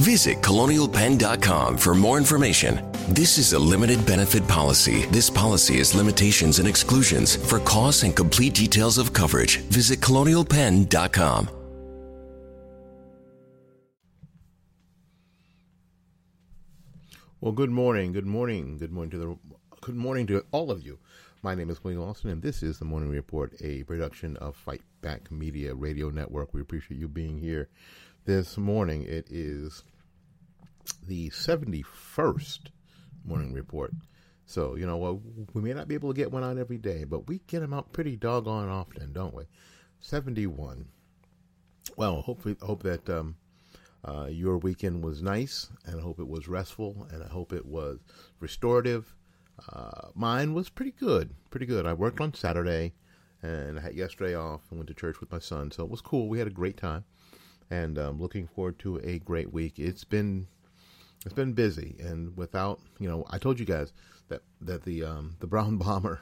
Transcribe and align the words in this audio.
Visit 0.00 0.42
colonialpenn.com 0.42 1.78
for 1.78 1.94
more 1.94 2.18
information. 2.18 2.92
This 3.08 3.38
is 3.38 3.54
a 3.54 3.58
limited 3.58 4.04
benefit 4.04 4.46
policy. 4.46 5.06
This 5.06 5.30
policy 5.30 5.78
has 5.78 5.94
limitations 5.94 6.58
and 6.58 6.68
exclusions. 6.68 7.36
For 7.36 7.60
costs 7.60 8.02
and 8.02 8.14
complete 8.14 8.52
details 8.52 8.98
of 8.98 9.14
coverage, 9.14 9.58
visit 9.70 10.00
colonialpenn.com. 10.00 11.48
Well, 17.40 17.52
good 17.52 17.70
morning, 17.70 18.12
good 18.12 18.26
morning, 18.26 18.76
good 18.76 18.92
morning 18.92 19.10
to 19.12 19.18
the 19.18 19.38
good 19.80 19.94
morning 19.94 20.26
to 20.26 20.44
all 20.52 20.70
of 20.70 20.84
you. 20.84 20.98
My 21.42 21.54
name 21.54 21.70
is 21.70 21.82
Willie 21.84 21.96
Lawson, 21.96 22.30
and 22.30 22.42
this 22.42 22.62
is 22.62 22.78
the 22.78 22.84
Morning 22.84 23.08
Report, 23.08 23.54
a 23.60 23.84
production 23.84 24.36
of 24.38 24.56
Fight 24.56 24.82
Back 25.00 25.30
Media 25.30 25.74
Radio 25.74 26.10
Network. 26.10 26.52
We 26.52 26.60
appreciate 26.60 26.98
you 26.98 27.08
being 27.08 27.38
here 27.38 27.68
this 28.26 28.58
morning. 28.58 29.04
It 29.04 29.28
is 29.30 29.84
the 31.06 31.30
seventy 31.30 31.82
first 31.82 32.70
Morning 33.24 33.52
Report. 33.52 33.92
So 34.44 34.74
you 34.74 34.84
know, 34.84 35.22
we 35.54 35.62
may 35.62 35.72
not 35.72 35.86
be 35.88 35.94
able 35.94 36.12
to 36.12 36.16
get 36.16 36.32
one 36.32 36.44
out 36.44 36.58
every 36.58 36.76
day, 36.76 37.04
but 37.04 37.28
we 37.28 37.40
get 37.46 37.60
them 37.60 37.72
out 37.72 37.92
pretty 37.92 38.16
doggone 38.16 38.68
often, 38.68 39.12
don't 39.12 39.34
we? 39.34 39.44
Seventy 40.00 40.46
one. 40.46 40.86
Well, 41.96 42.20
hopefully, 42.20 42.56
hope 42.60 42.82
that 42.82 43.08
um, 43.08 43.36
uh, 44.04 44.26
your 44.26 44.58
weekend 44.58 45.04
was 45.04 45.22
nice, 45.22 45.70
and 45.84 46.00
I 46.00 46.02
hope 46.02 46.18
it 46.18 46.28
was 46.28 46.48
restful, 46.48 47.06
and 47.12 47.22
I 47.22 47.28
hope 47.28 47.52
it 47.52 47.64
was 47.64 48.00
restorative. 48.40 49.14
Uh, 49.72 50.08
mine 50.14 50.52
was 50.52 50.68
pretty 50.68 50.90
good, 50.90 51.32
pretty 51.50 51.66
good. 51.66 51.86
I 51.86 51.92
worked 51.92 52.20
on 52.20 52.34
Saturday, 52.34 52.94
and 53.40 53.78
I 53.78 53.82
had 53.82 53.94
yesterday 53.94 54.34
off 54.34 54.62
and 54.70 54.80
went 54.80 54.88
to 54.88 54.94
church 54.94 55.20
with 55.20 55.30
my 55.30 55.38
son, 55.38 55.70
so 55.70 55.84
it 55.84 55.90
was 55.90 56.00
cool. 56.00 56.28
We 56.28 56.40
had 56.40 56.48
a 56.48 56.50
great 56.50 56.76
time, 56.76 57.04
and 57.70 57.98
um, 57.98 58.20
looking 58.20 58.46
forward 58.46 58.78
to 58.80 58.98
a 58.98 59.18
great 59.18 59.52
week. 59.52 59.78
It's 59.78 60.04
been 60.04 60.46
it's 61.24 61.34
been 61.34 61.52
busy, 61.52 61.96
and 61.98 62.36
without 62.36 62.80
you 62.98 63.08
know, 63.08 63.24
I 63.30 63.38
told 63.38 63.58
you 63.58 63.66
guys 63.66 63.92
that 64.28 64.42
that 64.60 64.84
the 64.84 65.04
um, 65.04 65.36
the 65.40 65.46
brown 65.46 65.76
bomber. 65.78 66.20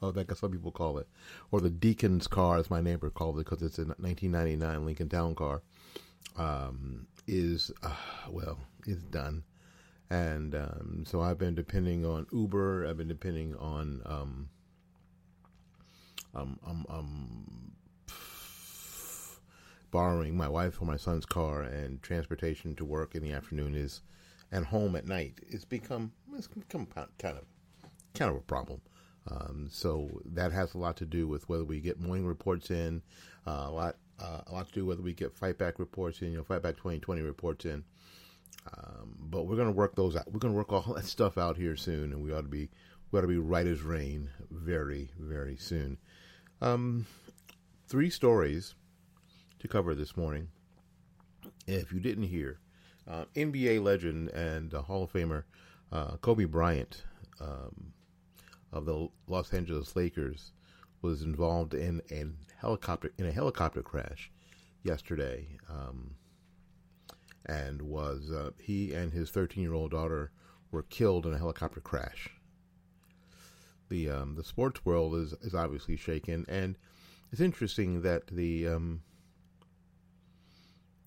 That 0.00 0.38
some 0.38 0.52
people 0.52 0.70
call 0.70 0.98
it, 0.98 1.08
or 1.50 1.60
the 1.60 1.68
Deacon's 1.68 2.28
car, 2.28 2.56
as 2.56 2.70
my 2.70 2.80
neighbor 2.80 3.10
called 3.10 3.40
it, 3.40 3.44
because 3.44 3.62
it's 3.62 3.78
a 3.78 3.84
1999 3.84 4.86
Lincoln 4.86 5.08
Town 5.08 5.34
car. 5.34 5.62
Um, 6.36 7.08
is 7.26 7.72
uh, 7.82 7.90
well, 8.30 8.60
is 8.86 9.02
done, 9.02 9.42
and 10.08 10.54
um, 10.54 11.04
so 11.04 11.20
I've 11.20 11.38
been 11.38 11.56
depending 11.56 12.06
on 12.06 12.28
Uber. 12.30 12.86
I've 12.86 12.96
been 12.96 13.08
depending 13.08 13.56
on 13.56 14.02
um, 14.06 14.48
um, 16.34 16.58
um, 16.64 16.86
um, 16.88 17.72
borrowing 19.92 20.36
my 20.36 20.48
wife 20.48 20.82
or 20.82 20.86
my 20.86 20.96
son's 20.96 21.24
car, 21.24 21.62
and 21.62 22.02
transportation 22.02 22.74
to 22.74 22.84
work 22.84 23.14
in 23.14 23.22
the 23.22 23.32
afternoon 23.32 23.76
is, 23.76 24.00
and 24.50 24.66
home 24.66 24.96
at 24.96 25.06
night. 25.06 25.38
It's 25.46 25.64
become 25.64 26.10
it's 26.34 26.48
become 26.48 26.86
kind 26.86 27.38
of 27.38 27.44
kind 28.14 28.30
of 28.30 28.36
a 28.36 28.40
problem. 28.40 28.80
Um, 29.30 29.68
so 29.70 30.20
that 30.24 30.50
has 30.50 30.74
a 30.74 30.78
lot 30.78 30.96
to 30.96 31.06
do 31.06 31.28
with 31.28 31.48
whether 31.48 31.64
we 31.64 31.78
get 31.78 32.00
morning 32.00 32.26
reports 32.26 32.72
in, 32.72 33.02
uh, 33.46 33.66
a 33.68 33.70
lot 33.70 33.96
uh, 34.20 34.40
a 34.46 34.52
lot 34.52 34.66
to 34.68 34.72
do 34.72 34.86
whether 34.86 35.02
we 35.02 35.14
get 35.14 35.36
fight 35.36 35.58
back 35.58 35.78
reports 35.78 36.22
in, 36.22 36.32
you 36.32 36.38
know, 36.38 36.44
fight 36.44 36.62
back 36.62 36.76
2020 36.76 37.22
reports 37.22 37.64
in. 37.64 37.84
Um, 38.76 39.16
but 39.18 39.46
we're 39.46 39.56
going 39.56 39.68
to 39.68 39.72
work 39.72 39.96
those 39.96 40.16
out. 40.16 40.30
We're 40.30 40.38
going 40.38 40.54
to 40.54 40.58
work 40.58 40.72
all 40.72 40.94
that 40.94 41.04
stuff 41.04 41.38
out 41.38 41.56
here 41.56 41.76
soon, 41.76 42.12
and 42.12 42.22
we 42.22 42.32
ought 42.32 42.42
to 42.42 42.48
be 42.48 42.70
we 43.10 43.18
ought 43.18 43.22
to 43.22 43.28
be 43.28 43.38
right 43.38 43.66
as 43.66 43.82
rain 43.82 44.30
very 44.50 45.10
very 45.18 45.56
soon. 45.56 45.98
Um, 46.60 47.06
three 47.88 48.10
stories 48.10 48.74
to 49.62 49.68
cover 49.68 49.94
this 49.94 50.16
morning. 50.16 50.48
If 51.68 51.92
you 51.92 52.00
didn't 52.00 52.24
hear, 52.24 52.58
uh, 53.08 53.26
NBA 53.36 53.82
legend 53.82 54.28
and 54.30 54.72
Hall 54.72 55.04
of 55.04 55.12
Famer 55.12 55.44
uh, 55.92 56.16
Kobe 56.16 56.44
Bryant. 56.44 57.04
Um, 57.40 57.92
of 58.72 58.86
the 58.86 59.08
Los 59.26 59.52
Angeles 59.52 59.94
Lakers 59.94 60.52
was 61.02 61.22
involved 61.22 61.74
in 61.74 62.00
a 62.10 62.24
helicopter 62.58 63.12
in 63.18 63.26
a 63.26 63.32
helicopter 63.32 63.82
crash 63.82 64.30
yesterday, 64.82 65.46
um, 65.68 66.14
and 67.46 67.82
was 67.82 68.30
uh, 68.30 68.50
he 68.58 68.94
and 68.94 69.12
his 69.12 69.30
13 69.30 69.62
year 69.62 69.74
old 69.74 69.90
daughter 69.90 70.32
were 70.70 70.84
killed 70.84 71.26
in 71.26 71.34
a 71.34 71.38
helicopter 71.38 71.80
crash. 71.80 72.30
The 73.90 74.08
um, 74.08 74.34
the 74.36 74.44
sports 74.44 74.84
world 74.84 75.14
is 75.16 75.34
is 75.42 75.54
obviously 75.54 75.96
shaken, 75.96 76.46
and 76.48 76.76
it's 77.30 77.40
interesting 77.40 78.02
that 78.02 78.28
the 78.28 78.66
um, 78.68 79.02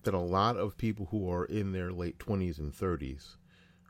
that 0.06 0.14
a 0.14 0.18
lot 0.18 0.56
of 0.56 0.78
people 0.78 1.06
who 1.10 1.30
are 1.30 1.44
in 1.44 1.72
their 1.72 1.92
late 1.92 2.18
20s 2.18 2.58
and 2.58 2.72
30s 2.72 3.36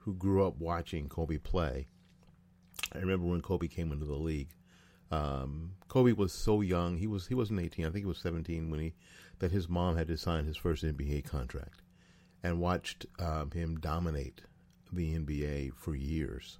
who 0.03 0.13
grew 0.15 0.47
up 0.47 0.59
watching 0.59 1.09
Kobe 1.09 1.39
play 1.39 1.87
I 2.95 2.99
remember 2.99 3.27
when 3.27 3.43
Kobe 3.43 3.69
came 3.69 3.93
into 3.93 4.05
the 4.05 4.15
league. 4.15 4.51
Um, 5.11 5.73
Kobe 5.89 6.13
was 6.13 6.33
so 6.33 6.61
young; 6.61 6.97
he 6.97 7.07
was 7.07 7.27
he 7.27 7.35
wasn't 7.35 7.61
18. 7.61 7.87
I 7.87 7.91
think 7.91 8.05
he 8.05 8.09
was 8.09 8.19
17 8.19 8.71
when 8.71 8.81
he 8.81 8.95
that 9.39 9.53
his 9.53 9.69
mom 9.69 9.97
had 9.97 10.09
to 10.09 10.17
sign 10.17 10.47
his 10.47 10.57
first 10.57 10.83
NBA 10.83 11.25
contract, 11.25 11.83
and 12.43 12.61
watched 12.61 13.07
um, 13.19 13.51
him 13.51 13.77
dominate 13.77 14.43
the 14.93 15.15
NBA 15.19 15.75
for 15.75 15.95
years, 15.95 16.59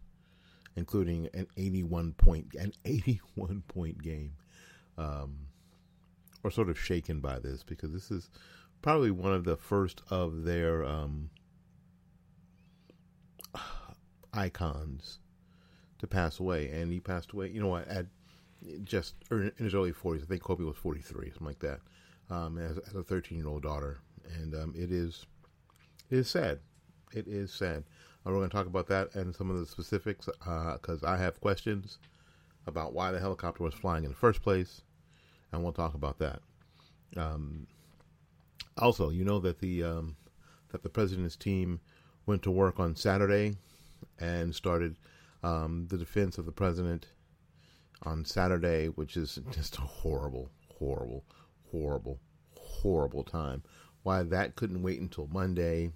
including 0.77 1.29
an 1.35 1.47
81 1.57 2.13
point 2.13 2.55
an 2.59 2.73
81 2.85 3.63
point 3.69 4.03
game. 4.03 4.35
Um, 4.99 5.49
or 6.43 6.51
sort 6.51 6.71
of 6.71 6.79
shaken 6.79 7.21
by 7.21 7.39
this 7.41 7.65
because 7.65 7.93
this 7.93 8.11
is 8.11 8.31
probably 8.83 9.11
one 9.11 9.33
of 9.33 9.45
the 9.45 9.57
first 9.57 10.03
of 10.11 10.45
their 10.45 10.85
um, 10.85 11.31
icons 14.33 15.19
to 15.99 16.07
pass 16.07 16.41
away, 16.41 16.71
and 16.71 16.93
he 16.93 17.01
passed 17.01 17.33
away. 17.33 17.49
You 17.49 17.61
know, 17.61 17.77
at 17.77 18.07
just 18.85 19.15
in 19.31 19.53
his 19.59 19.75
early 19.75 19.93
forties. 19.93 20.23
I 20.25 20.27
think 20.27 20.43
Kobe 20.43 20.65
was 20.65 20.77
forty 20.77 21.01
three, 21.01 21.31
something 21.31 21.47
like 21.47 21.61
that. 21.61 21.81
Um, 22.29 22.59
as, 22.59 22.79
as, 22.79 22.95
a 22.95 23.03
thirteen 23.03 23.39
year 23.39 23.49
old 23.49 23.63
daughter, 23.63 23.99
and 24.35 24.55
um, 24.55 24.75
it 24.77 24.91
is 24.91 25.27
it 26.11 26.19
is 26.19 26.29
sad. 26.29 26.61
It 27.13 27.27
is 27.29 27.53
sad. 27.53 27.85
Uh, 28.27 28.31
we're 28.31 28.39
going 28.39 28.51
to 28.51 28.57
talk 28.57 28.67
about 28.67 28.89
that 28.89 29.15
and 29.15 29.35
some 29.35 29.51
of 29.51 29.59
the 29.59 29.67
specifics 29.67 30.27
because 30.27 31.05
uh, 31.05 31.09
I 31.09 31.17
have 31.17 31.41
questions 31.41 31.99
about 32.67 32.93
why 32.93 33.13
the 33.13 33.21
helicopter 33.21 33.63
was 33.63 33.75
flying 33.75 34.05
in 34.05 34.11
the 34.11 34.17
first 34.17 34.43
place, 34.43 34.83
and 35.53 35.63
we'll 35.63 35.73
talk 35.73 35.95
about 35.95 36.19
that. 36.19 36.41
Um, 37.17 37.69
also, 38.79 39.11
you 39.11 39.25
know 39.25 39.39
that 39.41 39.61
the 39.61 39.83
um, 39.83 40.17
that 40.71 40.83
the 40.83 40.89
president's 40.89 41.37
team 41.37 41.81
went 42.27 42.43
to 42.43 42.51
work 42.51 42.79
on 42.79 42.97
Saturday 42.97 43.57
and 44.19 44.55
started 44.55 44.97
um, 45.43 45.87
the 45.89 45.97
defense 45.97 46.39
of 46.39 46.47
the 46.47 46.53
president 46.53 47.07
on 48.03 48.25
Saturday, 48.25 48.87
which 48.89 49.17
is 49.17 49.39
just 49.51 49.79
a 49.79 49.83
horrible, 49.83 50.51
horrible, 50.79 51.25
horrible, 51.71 52.19
horrible 52.59 53.25
time. 53.25 53.63
Why 54.03 54.23
that 54.23 54.57
couldn't 54.57 54.83
wait 54.83 55.01
until 55.01 55.29
Monday, 55.33 55.91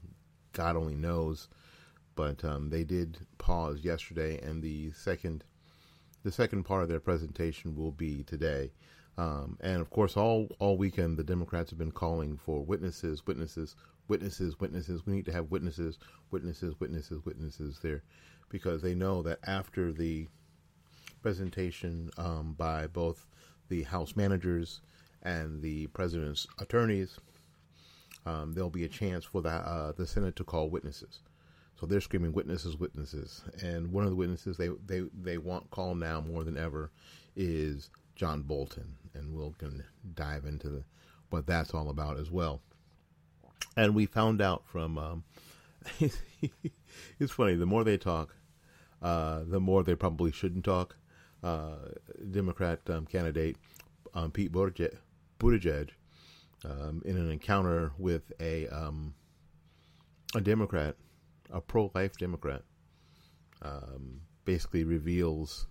God 0.53 0.77
only 0.77 0.97
knows. 0.97 1.49
But 2.17 2.45
um, 2.45 2.71
they 2.71 2.85
did 2.85 3.19
pause 3.39 3.81
yesterday, 3.83 4.39
and 4.43 4.63
the 4.63 4.91
second, 4.93 5.45
the 6.23 6.33
second 6.33 6.65
part 6.65 6.83
of 6.83 6.89
their 6.89 7.01
presentation 7.01 7.77
will 7.77 7.93
be 7.93 8.25
today. 8.25 8.73
Um, 9.21 9.59
and 9.61 9.83
of 9.83 9.91
course, 9.91 10.17
all 10.17 10.49
all 10.61 10.79
weekend 10.79 11.19
the 11.19 11.23
Democrats 11.23 11.69
have 11.69 11.79
been 11.79 11.93
calling 11.93 12.39
for 12.39 12.65
witnesses, 12.65 13.27
witnesses, 13.27 13.77
witnesses, 14.09 14.59
witnesses. 14.59 15.05
We 15.05 15.13
need 15.13 15.27
to 15.27 15.33
have 15.33 15.51
witnesses, 15.51 15.99
witnesses, 16.31 16.81
witnesses, 16.81 17.23
witnesses 17.27 17.81
there, 17.83 18.03
because 18.49 18.81
they 18.81 18.95
know 18.95 19.21
that 19.25 19.39
after 19.47 19.93
the 19.93 20.27
presentation 21.21 22.11
um, 22.17 22.55
by 22.57 22.87
both 22.87 23.27
the 23.69 23.83
House 23.83 24.17
managers 24.17 24.81
and 25.23 25.61
the 25.61 25.89
president's 25.89 26.47
attorneys, 26.59 27.19
um, 28.25 28.55
there'll 28.55 28.71
be 28.71 28.85
a 28.85 28.89
chance 28.89 29.27
for 29.27 29.43
the 29.43 29.51
uh, 29.51 29.93
the 29.93 30.07
Senate 30.07 30.35
to 30.37 30.45
call 30.45 30.71
witnesses. 30.71 31.21
So 31.79 31.85
they're 31.85 32.01
screaming 32.01 32.33
witnesses, 32.33 32.79
witnesses, 32.79 33.43
and 33.63 33.93
one 33.93 34.05
of 34.05 34.11
the 34.11 34.17
witnesses 34.17 34.57
they 34.57 34.69
they 34.87 35.03
they 35.21 35.37
want 35.37 35.71
called 35.71 35.99
now 35.99 36.23
more 36.23 36.43
than 36.43 36.57
ever 36.57 36.91
is 37.37 37.91
John 38.21 38.43
Bolton, 38.43 38.99
and 39.15 39.33
we'll 39.33 39.53
can 39.53 39.83
dive 40.15 40.45
into 40.45 40.69
the, 40.69 40.85
what 41.31 41.47
that's 41.47 41.73
all 41.73 41.89
about 41.89 42.19
as 42.19 42.31
well. 42.31 42.61
And 43.79 43.95
we 43.95 44.05
found 44.05 44.43
out 44.43 44.63
from 44.67 44.99
um, 44.99 45.25
it's 47.19 47.33
funny. 47.33 47.55
The 47.55 47.65
more 47.65 47.83
they 47.83 47.97
talk, 47.97 48.37
uh, 49.01 49.45
the 49.47 49.59
more 49.59 49.83
they 49.83 49.95
probably 49.95 50.33
shouldn't 50.33 50.67
talk. 50.67 50.97
Uh, 51.43 51.77
Democrat 52.31 52.81
um, 52.91 53.07
candidate 53.07 53.57
um, 54.13 54.31
Pete 54.31 54.53
Buttigieg, 54.53 54.99
Buttigieg 55.39 55.89
um, 56.67 57.01
in 57.07 57.17
an 57.17 57.31
encounter 57.31 57.93
with 57.97 58.35
a 58.39 58.69
um, 58.69 59.15
a 60.35 60.43
Democrat, 60.43 60.95
a 61.51 61.63
pro-life 61.63 62.19
Democrat, 62.19 62.65
um, 63.63 64.21
basically 64.45 64.85
reveals 64.85 65.69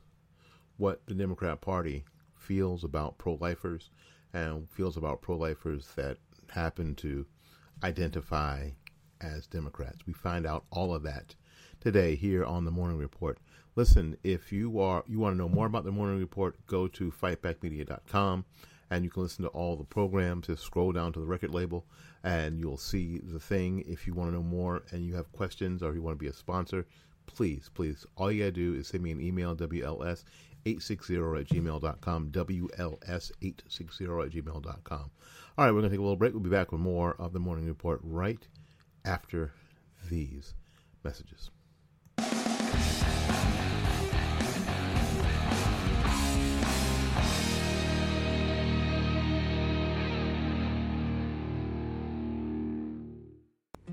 what 0.77 1.05
the 1.05 1.13
Democrat 1.13 1.61
Party 1.61 2.05
feels 2.49 2.83
about 2.83 3.19
pro-lifers 3.19 3.91
and 4.33 4.67
feels 4.71 4.97
about 4.97 5.21
pro-lifers 5.21 5.87
that 5.95 6.17
happen 6.49 6.95
to 6.95 7.23
identify 7.83 8.67
as 9.21 9.45
Democrats. 9.45 10.07
We 10.07 10.13
find 10.13 10.47
out 10.47 10.65
all 10.71 10.95
of 10.95 11.03
that 11.03 11.35
today 11.79 12.15
here 12.15 12.43
on 12.43 12.65
the 12.65 12.71
Morning 12.71 12.97
Report. 12.97 13.37
Listen, 13.75 14.17
if 14.23 14.51
you 14.51 14.79
are 14.79 15.03
you 15.07 15.19
want 15.19 15.33
to 15.33 15.37
know 15.37 15.47
more 15.47 15.67
about 15.67 15.83
the 15.83 15.91
Morning 15.91 16.19
Report, 16.19 16.55
go 16.65 16.87
to 16.87 17.11
fightbackmedia.com 17.11 18.45
and 18.89 19.03
you 19.03 19.11
can 19.11 19.21
listen 19.21 19.43
to 19.43 19.51
all 19.51 19.75
the 19.75 19.83
programs. 19.83 20.47
Just 20.47 20.63
scroll 20.63 20.91
down 20.91 21.13
to 21.13 21.19
the 21.19 21.27
record 21.27 21.53
label 21.53 21.85
and 22.23 22.59
you'll 22.59 22.77
see 22.77 23.19
the 23.19 23.39
thing. 23.39 23.83
If 23.87 24.07
you 24.07 24.15
want 24.15 24.31
to 24.31 24.37
know 24.37 24.43
more 24.43 24.81
and 24.89 25.05
you 25.05 25.13
have 25.13 25.31
questions 25.33 25.83
or 25.83 25.93
you 25.93 26.01
want 26.01 26.17
to 26.17 26.23
be 26.23 26.29
a 26.29 26.33
sponsor, 26.33 26.87
please, 27.27 27.69
please, 27.71 28.07
all 28.17 28.31
you 28.31 28.39
got 28.39 28.45
to 28.45 28.51
do 28.53 28.73
is 28.73 28.87
send 28.87 29.03
me 29.03 29.11
an 29.11 29.21
email, 29.21 29.55
WLS 29.55 30.23
860 30.65 31.15
at 31.15 31.47
gmail.com, 31.47 32.31
WLS 32.31 33.31
860 33.41 34.03
at 34.05 34.09
gmail.com. 34.09 35.11
All 35.57 35.65
right, 35.65 35.71
we're 35.71 35.81
going 35.81 35.83
to 35.83 35.89
take 35.89 35.99
a 35.99 36.01
little 36.01 36.15
break. 36.15 36.33
We'll 36.33 36.41
be 36.41 36.49
back 36.49 36.71
with 36.71 36.81
more 36.81 37.15
of 37.19 37.33
the 37.33 37.39
morning 37.39 37.65
report 37.65 37.99
right 38.03 38.47
after 39.05 39.51
these 40.09 40.53
messages. 41.03 41.49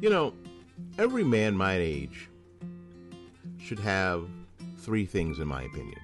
You 0.00 0.10
know, 0.10 0.34
every 0.98 1.24
man 1.24 1.56
my 1.56 1.74
age 1.74 2.28
should 3.58 3.80
have 3.80 4.28
three 4.78 5.06
things, 5.06 5.38
in 5.38 5.48
my 5.48 5.62
opinion. 5.62 5.98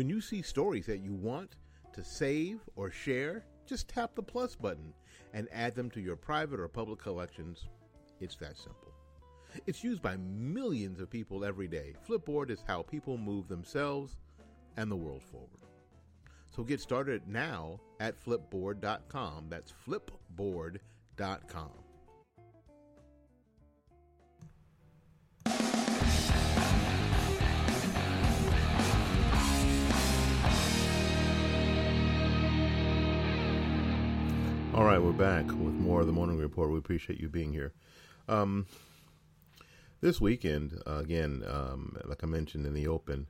When 0.00 0.08
you 0.08 0.22
see 0.22 0.40
stories 0.40 0.86
that 0.86 1.00
you 1.02 1.12
want 1.12 1.56
to 1.92 2.02
save 2.02 2.60
or 2.74 2.90
share, 2.90 3.44
just 3.66 3.86
tap 3.86 4.14
the 4.14 4.22
plus 4.22 4.56
button 4.56 4.94
and 5.34 5.46
add 5.52 5.74
them 5.74 5.90
to 5.90 6.00
your 6.00 6.16
private 6.16 6.58
or 6.58 6.68
public 6.68 6.98
collections. 7.00 7.66
It's 8.18 8.34
that 8.36 8.56
simple. 8.56 8.94
It's 9.66 9.84
used 9.84 10.00
by 10.00 10.16
millions 10.16 11.00
of 11.00 11.10
people 11.10 11.44
every 11.44 11.68
day. 11.68 11.92
Flipboard 12.08 12.48
is 12.48 12.64
how 12.66 12.80
people 12.80 13.18
move 13.18 13.46
themselves 13.46 14.16
and 14.78 14.90
the 14.90 14.96
world 14.96 15.22
forward. 15.22 15.50
So 16.48 16.62
get 16.62 16.80
started 16.80 17.28
now 17.28 17.78
at 18.00 18.18
flipboard.com. 18.24 19.48
That's 19.50 19.74
flipboard.com. 19.86 20.80
All 34.80 34.86
right, 34.86 35.02
we're 35.02 35.12
back 35.12 35.44
with 35.46 35.74
more 35.74 36.00
of 36.00 36.06
the 36.06 36.12
morning 36.14 36.38
report. 36.38 36.70
We 36.70 36.78
appreciate 36.78 37.20
you 37.20 37.28
being 37.28 37.52
here. 37.52 37.74
Um, 38.30 38.64
this 40.00 40.22
weekend, 40.22 40.80
uh, 40.86 41.00
again, 41.00 41.44
um, 41.46 41.98
like 42.06 42.24
I 42.24 42.26
mentioned 42.26 42.64
in 42.64 42.72
the 42.72 42.88
open, 42.88 43.26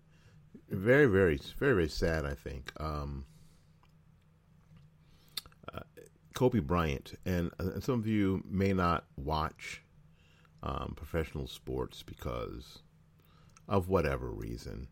very, 0.69 1.07
very, 1.07 1.41
very, 1.59 1.75
very 1.75 1.89
sad. 1.89 2.25
I 2.25 2.35
think 2.35 2.71
um, 2.79 3.25
uh, 5.75 5.81
Kobe 6.35 6.61
Bryant, 6.61 7.15
and, 7.27 7.51
and, 7.59 7.83
some 7.83 7.99
of 7.99 8.07
you 8.07 8.45
may 8.49 8.73
not 8.73 9.07
watch 9.17 9.83
um, 10.63 10.93
professional 10.95 11.49
sports 11.49 12.05
because 12.05 12.79
of 13.69 13.89
whatever 13.89 14.31
reason. 14.31 14.87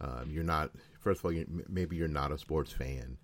Um, 0.00 0.30
you're 0.30 0.44
not. 0.44 0.70
First 1.00 1.18
of 1.18 1.24
all, 1.24 1.32
you, 1.32 1.64
maybe 1.68 1.96
you're 1.96 2.06
not 2.06 2.30
a 2.30 2.38
sports 2.38 2.70
fan. 2.70 3.18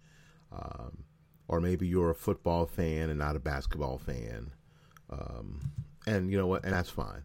Um, 0.50 1.04
or 1.48 1.60
maybe 1.60 1.86
you're 1.86 2.10
a 2.10 2.14
football 2.14 2.66
fan 2.66 3.10
and 3.10 3.18
not 3.18 3.36
a 3.36 3.40
basketball 3.40 3.98
fan. 3.98 4.52
Um, 5.10 5.60
and 6.06 6.30
you 6.30 6.38
know 6.38 6.46
what? 6.46 6.64
And 6.64 6.72
that's 6.72 6.90
fine. 6.90 7.24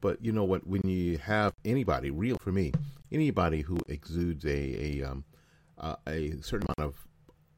But 0.00 0.24
you 0.24 0.32
know 0.32 0.44
what? 0.44 0.66
When 0.66 0.82
you 0.88 1.18
have 1.18 1.52
anybody, 1.64 2.10
real 2.10 2.38
for 2.38 2.52
me, 2.52 2.72
anybody 3.12 3.60
who 3.60 3.78
exudes 3.88 4.44
a 4.44 5.00
a, 5.00 5.02
um, 5.04 5.24
uh, 5.78 5.96
a 6.06 6.32
certain 6.40 6.68
amount 6.76 6.94
of 6.94 7.06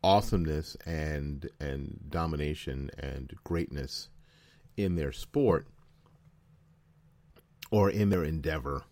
awesomeness 0.03 0.77
and 0.85 1.49
and 1.61 2.01
domination 2.09 2.91
and 2.99 3.33
greatness 3.45 4.09
in 4.77 4.97
their 4.97 5.13
sport 5.13 5.69
or 7.71 7.89
in 7.89 8.11
their 8.11 8.25
endeavor, 8.25 8.83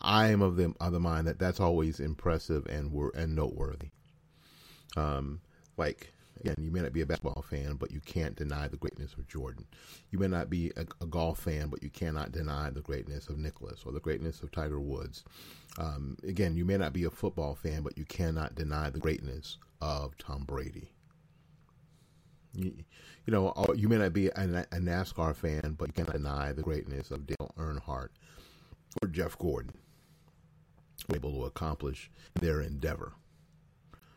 I 0.00 0.28
am 0.28 0.42
of 0.42 0.56
the 0.56 0.74
of 0.80 0.92
the 0.92 1.00
mind 1.00 1.26
that 1.26 1.38
that's 1.38 1.60
always 1.60 1.98
impressive 1.98 2.66
and 2.66 2.92
and 3.14 3.34
noteworthy. 3.34 3.88
Um, 4.96 5.40
like 5.78 6.12
again, 6.40 6.56
you 6.58 6.70
may 6.70 6.80
not 6.80 6.92
be 6.92 7.00
a 7.00 7.06
basketball 7.06 7.44
fan, 7.48 7.74
but 7.74 7.90
you 7.90 8.00
can't 8.00 8.36
deny 8.36 8.68
the 8.68 8.76
greatness 8.76 9.14
of 9.14 9.28
Jordan. 9.28 9.64
You 10.10 10.18
may 10.18 10.28
not 10.28 10.50
be 10.50 10.72
a, 10.76 10.86
a 11.00 11.06
golf 11.06 11.40
fan, 11.40 11.68
but 11.68 11.82
you 11.82 11.90
cannot 11.90 12.32
deny 12.32 12.70
the 12.70 12.80
greatness 12.80 13.28
of 13.28 13.38
Nicklaus 13.38 13.82
or 13.84 13.92
the 13.92 14.00
greatness 14.00 14.42
of 14.42 14.52
Tiger 14.52 14.80
Woods. 14.80 15.24
Um, 15.78 16.16
again, 16.22 16.56
you 16.56 16.64
may 16.64 16.76
not 16.76 16.92
be 16.92 17.04
a 17.04 17.10
football 17.10 17.54
fan, 17.54 17.82
but 17.82 17.96
you 17.96 18.04
cannot 18.04 18.54
deny 18.54 18.90
the 18.90 18.98
greatness 18.98 19.58
of 19.80 20.16
Tom 20.18 20.44
Brady. 20.44 20.90
You, 22.54 22.72
you 23.26 23.32
know, 23.32 23.52
you 23.76 23.88
may 23.88 23.98
not 23.98 24.12
be 24.12 24.28
a, 24.28 24.32
a 24.72 24.78
NASCAR 24.78 25.36
fan, 25.36 25.76
but 25.78 25.88
you 25.88 25.92
cannot 25.92 26.12
deny 26.12 26.52
the 26.52 26.62
greatness 26.62 27.10
of 27.10 27.26
Dale 27.26 27.52
Earnhardt 27.58 28.08
or 29.02 29.08
Jeff 29.08 29.36
Gordon, 29.38 29.74
able 31.14 31.32
to 31.32 31.44
accomplish 31.44 32.10
their 32.34 32.60
endeavor. 32.62 33.12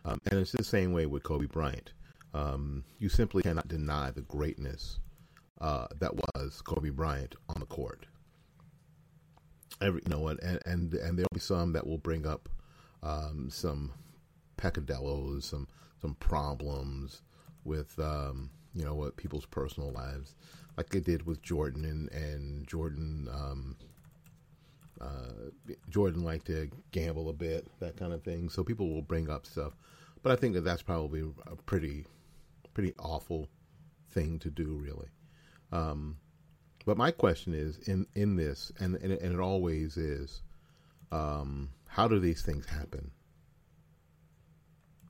Um, 0.06 0.20
and 0.30 0.40
it's 0.40 0.52
the 0.52 0.64
same 0.64 0.94
way 0.94 1.06
with 1.06 1.24
Kobe 1.24 1.46
Bryant. 1.46 1.94
Um, 2.34 2.84
you 3.00 3.10
simply 3.10 3.44
cannot 3.44 3.68
deny 3.68 4.12
the 4.12 4.22
greatness 4.22 5.00
uh, 5.60 5.88
that 6.00 6.16
was 6.16 6.62
Kobe 6.62 6.90
Bryant 6.90 7.36
on 7.50 7.60
the 7.60 7.66
court. 7.66 8.08
Every, 9.82 10.02
you 10.06 10.10
know, 10.10 10.28
and, 10.28 10.40
and 10.66 10.94
and 10.94 11.18
there'll 11.18 11.28
be 11.34 11.40
some 11.40 11.74
that 11.74 11.86
will 11.86 11.98
bring 11.98 12.26
up 12.26 12.50
um, 13.04 13.50
some 13.50 13.92
peccadillos, 14.58 15.46
some 15.46 15.68
some 16.02 16.16
problems 16.16 17.22
with 17.64 17.98
um, 18.00 18.50
you 18.74 18.84
know 18.84 18.96
what 18.96 19.18
people's 19.18 19.46
personal 19.46 19.92
lives, 19.92 20.36
like 20.78 20.90
they 20.90 21.00
did 21.00 21.26
with 21.26 21.42
Jordan 21.42 21.86
and 21.86 22.12
and 22.12 22.68
Jordan. 22.68 23.28
Um, 23.32 23.76
uh, 25.02 25.50
Jordan 25.90 26.24
liked 26.24 26.48
to 26.48 26.70
gamble 26.92 27.30
a 27.30 27.34
bit, 27.34 27.68
that 27.80 27.98
kind 27.98 28.14
of 28.14 28.24
thing. 28.24 28.50
So 28.50 28.64
people 28.64 28.90
will 28.90 29.02
bring 29.02 29.30
up 29.30 29.46
stuff, 29.46 29.74
but 30.22 30.32
I 30.32 30.36
think 30.36 30.54
that 30.54 30.62
that's 30.62 30.84
probably 30.84 31.24
a 31.48 31.56
pretty 31.56 32.06
pretty 32.74 32.94
awful 33.00 33.50
thing 34.12 34.40
to 34.40 34.50
do, 34.50 34.80
really. 34.82 35.10
Um, 35.72 36.18
but 36.86 36.98
my 36.98 37.12
question 37.12 37.54
is 37.54 37.78
in 37.80 38.06
in 38.14 38.36
this, 38.36 38.72
and 38.80 38.96
and 38.96 39.14
it, 39.14 39.22
and 39.22 39.34
it 39.34 39.40
always 39.40 39.98
is, 39.98 40.42
um, 41.12 41.70
how 41.88 42.08
do 42.08 42.20
these 42.20 42.42
things 42.42 42.66
happen? 42.66 43.12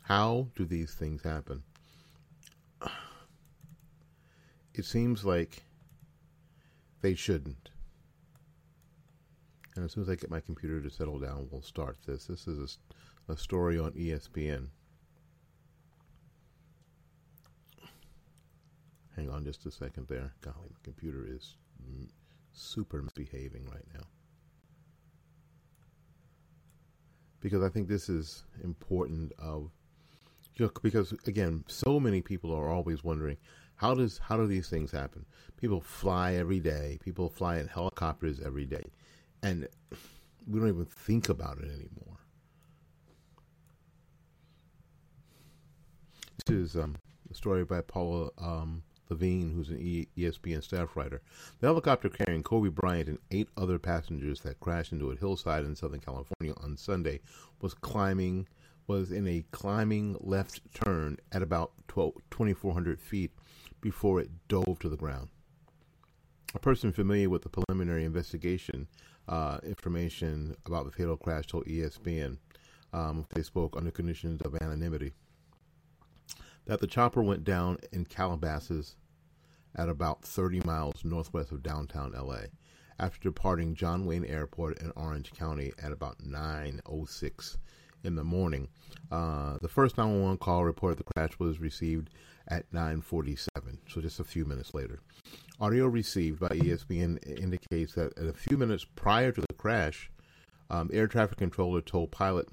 How 0.03 0.47
do 0.55 0.65
these 0.65 0.93
things 0.93 1.23
happen? 1.23 1.63
It 4.73 4.85
seems 4.85 5.25
like 5.25 5.63
they 7.01 7.13
shouldn't. 7.13 7.70
And 9.75 9.85
as 9.85 9.93
soon 9.93 10.03
as 10.03 10.09
I 10.09 10.15
get 10.15 10.29
my 10.29 10.41
computer 10.41 10.81
to 10.81 10.89
settle 10.89 11.19
down, 11.19 11.47
we'll 11.49 11.61
start 11.61 11.97
this. 12.05 12.25
This 12.25 12.47
is 12.47 12.77
a, 13.27 13.33
a 13.33 13.37
story 13.37 13.79
on 13.79 13.91
ESPN. 13.91 14.67
Hang 19.15 19.29
on 19.29 19.45
just 19.45 19.65
a 19.65 19.71
second 19.71 20.07
there. 20.07 20.33
Golly, 20.41 20.69
my 20.69 20.79
computer 20.83 21.25
is 21.27 21.55
super 22.53 23.01
misbehaving 23.01 23.65
right 23.65 23.85
now. 23.93 24.03
Because 27.39 27.63
I 27.63 27.69
think 27.69 27.87
this 27.87 28.09
is 28.09 28.43
important 28.63 29.31
of 29.39 29.71
you 30.55 30.65
know, 30.65 30.71
because 30.81 31.13
again, 31.27 31.63
so 31.67 31.99
many 31.99 32.21
people 32.21 32.53
are 32.53 32.69
always 32.69 33.03
wondering 33.03 33.37
how 33.75 33.95
does 33.95 34.19
how 34.19 34.37
do 34.37 34.45
these 34.47 34.69
things 34.69 34.91
happen? 34.91 35.25
People 35.57 35.81
fly 35.81 36.33
every 36.35 36.59
day. 36.59 36.99
People 37.03 37.29
fly 37.29 37.57
in 37.57 37.67
helicopters 37.67 38.39
every 38.39 38.65
day, 38.65 38.83
and 39.43 39.67
we 40.47 40.59
don't 40.59 40.69
even 40.69 40.85
think 40.85 41.29
about 41.29 41.57
it 41.59 41.65
anymore. 41.65 42.17
This 46.45 46.55
is 46.55 46.75
um, 46.75 46.95
a 47.29 47.33
story 47.33 47.63
by 47.63 47.81
Paula 47.81 48.29
um, 48.39 48.83
Lavigne, 49.09 49.53
who's 49.53 49.69
an 49.69 50.07
ESPN 50.17 50.63
staff 50.63 50.95
writer. 50.95 51.21
The 51.59 51.67
helicopter 51.67 52.09
carrying 52.09 52.43
Kobe 52.43 52.69
Bryant 52.69 53.09
and 53.09 53.19
eight 53.29 53.49
other 53.57 53.77
passengers 53.77 54.41
that 54.41 54.59
crashed 54.59 54.91
into 54.91 55.11
a 55.11 55.15
hillside 55.15 55.65
in 55.65 55.75
Southern 55.75 55.99
California 55.99 56.55
on 56.57 56.77
Sunday 56.77 57.19
was 57.61 57.73
climbing 57.73 58.47
was 58.87 59.11
in 59.11 59.27
a 59.27 59.45
climbing 59.51 60.17
left 60.19 60.59
turn 60.73 61.17
at 61.31 61.41
about 61.41 61.71
2,400 61.87 62.99
feet 62.99 63.31
before 63.79 64.19
it 64.19 64.29
dove 64.47 64.79
to 64.79 64.89
the 64.89 64.97
ground. 64.97 65.29
A 66.53 66.59
person 66.59 66.91
familiar 66.91 67.29
with 67.29 67.43
the 67.43 67.49
preliminary 67.49 68.03
investigation 68.03 68.87
uh, 69.27 69.59
information 69.63 70.55
about 70.65 70.85
the 70.85 70.91
fatal 70.91 71.17
crash 71.17 71.47
told 71.47 71.65
ESPN 71.65 72.37
um, 72.93 73.25
they 73.33 73.41
spoke 73.41 73.75
under 73.77 73.91
conditions 73.91 74.41
of 74.41 74.55
anonymity 74.61 75.13
that 76.65 76.79
the 76.79 76.87
chopper 76.87 77.21
went 77.21 77.43
down 77.43 77.77
in 77.91 78.05
Calabasas 78.05 78.95
at 79.75 79.89
about 79.89 80.23
30 80.23 80.61
miles 80.65 81.03
northwest 81.03 81.51
of 81.51 81.63
downtown 81.63 82.11
LA 82.11 82.43
after 82.99 83.19
departing 83.19 83.73
John 83.73 84.05
Wayne 84.05 84.25
Airport 84.25 84.79
in 84.79 84.91
Orange 84.95 85.31
County 85.33 85.71
at 85.81 85.91
about 85.91 86.19
9:06 86.19 87.57
in 88.03 88.15
the 88.15 88.23
morning. 88.23 88.67
Uh, 89.11 89.57
the 89.61 89.67
first 89.67 89.97
911 89.97 90.37
call 90.37 90.63
reported 90.63 90.99
the 90.99 91.03
crash 91.03 91.39
was 91.39 91.59
received 91.59 92.09
at 92.47 92.71
9:47, 92.71 93.79
so 93.87 94.01
just 94.01 94.19
a 94.19 94.23
few 94.23 94.45
minutes 94.45 94.73
later. 94.73 94.99
Audio 95.59 95.87
received 95.87 96.39
by 96.39 96.49
ESPN 96.49 97.17
indicates 97.39 97.93
that 97.93 98.17
a 98.17 98.33
few 98.33 98.57
minutes 98.57 98.85
prior 98.95 99.31
to 99.31 99.41
the 99.41 99.53
crash, 99.53 100.09
um, 100.69 100.89
air 100.91 101.07
traffic 101.07 101.37
controller 101.37 101.81
told 101.81 102.11
pilot 102.11 102.47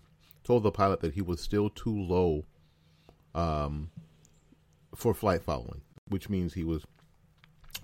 told 0.45 0.63
the 0.63 0.71
pilot 0.71 1.01
that 1.01 1.15
he 1.15 1.23
was 1.23 1.41
still 1.41 1.69
too 1.69 1.95
low 1.95 2.45
um, 3.35 3.91
for 4.95 5.15
flight 5.15 5.43
following, 5.43 5.83
which 6.09 6.29
means 6.29 6.55
he 6.55 6.65
was 6.65 6.85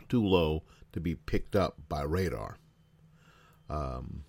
too 0.08 0.24
low 0.24 0.62
to 0.92 1.00
be 1.00 1.14
picked 1.14 1.56
up 1.56 1.76
by 1.88 2.02
radar. 2.02 2.56
Um, 3.68 4.24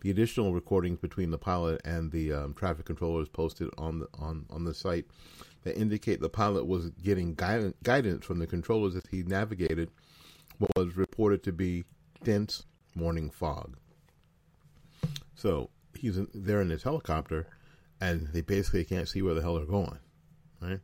the 0.00 0.10
additional 0.10 0.52
recordings 0.52 0.98
between 0.98 1.30
the 1.30 1.38
pilot 1.38 1.80
and 1.84 2.12
the 2.12 2.32
um, 2.32 2.54
traffic 2.54 2.84
controllers 2.84 3.28
posted 3.28 3.70
on 3.78 4.00
the 4.00 4.08
on, 4.18 4.44
on 4.50 4.64
the 4.64 4.74
site 4.74 5.06
that 5.64 5.78
indicate 5.78 6.20
the 6.20 6.28
pilot 6.28 6.66
was 6.66 6.90
getting 6.90 7.34
guidance, 7.34 7.74
guidance 7.82 8.24
from 8.24 8.38
the 8.38 8.46
controllers 8.46 8.94
as 8.94 9.02
he 9.10 9.22
navigated 9.22 9.90
what 10.58 10.70
was 10.76 10.96
reported 10.96 11.42
to 11.42 11.52
be 11.52 11.84
dense 12.22 12.64
morning 12.94 13.30
fog. 13.30 13.76
So 15.34 15.70
he's 15.94 16.16
in, 16.16 16.28
there 16.32 16.60
in 16.60 16.70
his 16.70 16.84
helicopter, 16.84 17.46
and 18.00 18.28
they 18.28 18.40
basically 18.40 18.84
can't 18.84 19.08
see 19.08 19.22
where 19.22 19.34
the 19.34 19.42
hell 19.42 19.56
they're 19.56 19.66
going. 19.66 19.98
Right? 20.60 20.80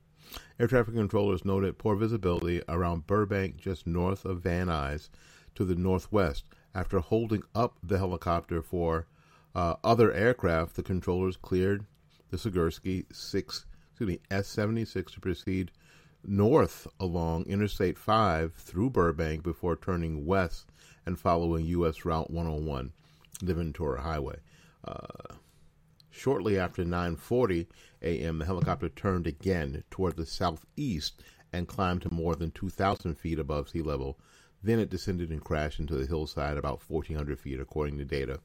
Air 0.59 0.67
traffic 0.67 0.95
controllers 0.95 1.45
noted 1.45 1.79
poor 1.79 1.97
visibility 1.97 2.63
around 2.69 3.07
Burbank, 3.07 3.57
just 3.57 3.87
north 3.87 4.25
of 4.25 4.43
Van 4.43 4.67
Nuys, 4.67 5.09
to 5.55 5.65
the 5.65 5.75
northwest. 5.75 6.45
After 6.75 7.01
holding 7.01 7.43
up 7.55 7.79
the 7.83 7.99
helicopter 7.99 8.63
for 8.63 9.07
uh, 9.55 9.75
other 9.83 10.13
aircraft, 10.13 10.77
the 10.77 10.83
controllers 10.83 11.37
cleared 11.37 11.85
the 12.31 12.37
Sikorsky 12.37 13.07
six, 13.13 13.67
excuse 14.01 14.17
me, 14.17 14.35
S 14.35 14.49
seventy 14.49 14.87
six 14.87 15.13
to 15.13 15.21
proceed 15.21 15.71
north 16.25 16.87
along 16.99 17.45
Interstate 17.45 17.99
five 17.99 18.55
through 18.55 18.89
Burbank 18.89 19.43
before 19.43 19.77
turning 19.77 20.25
west 20.25 20.73
and 21.05 21.19
following 21.19 21.67
U.S. 21.67 22.07
Route 22.07 22.31
101, 22.31 22.93
the 23.43 23.53
Ventura 23.53 24.01
Highway. 24.01 24.39
Uh, 24.83 25.35
shortly 26.11 26.59
after 26.59 26.83
9:40 26.83 27.67
a.m., 28.01 28.39
the 28.39 28.47
helicopter 28.47 28.89
turned 28.89 29.27
again 29.27 29.85
toward 29.91 30.17
the 30.17 30.25
southeast 30.25 31.23
and 31.53 31.69
climbed 31.69 32.01
to 32.01 32.15
more 32.15 32.35
than 32.35 32.53
2,000 32.53 33.17
feet 33.17 33.39
above 33.39 33.69
sea 33.69 33.83
level. 33.83 34.19
Then 34.63 34.79
it 34.79 34.89
descended 34.89 35.29
and 35.29 35.45
crashed 35.45 35.79
into 35.79 35.97
the 35.97 36.07
hillside 36.07 36.57
about 36.57 36.81
1,400 36.89 37.39
feet, 37.39 37.61
according 37.61 37.99
to 37.99 38.07
data 38.07 38.41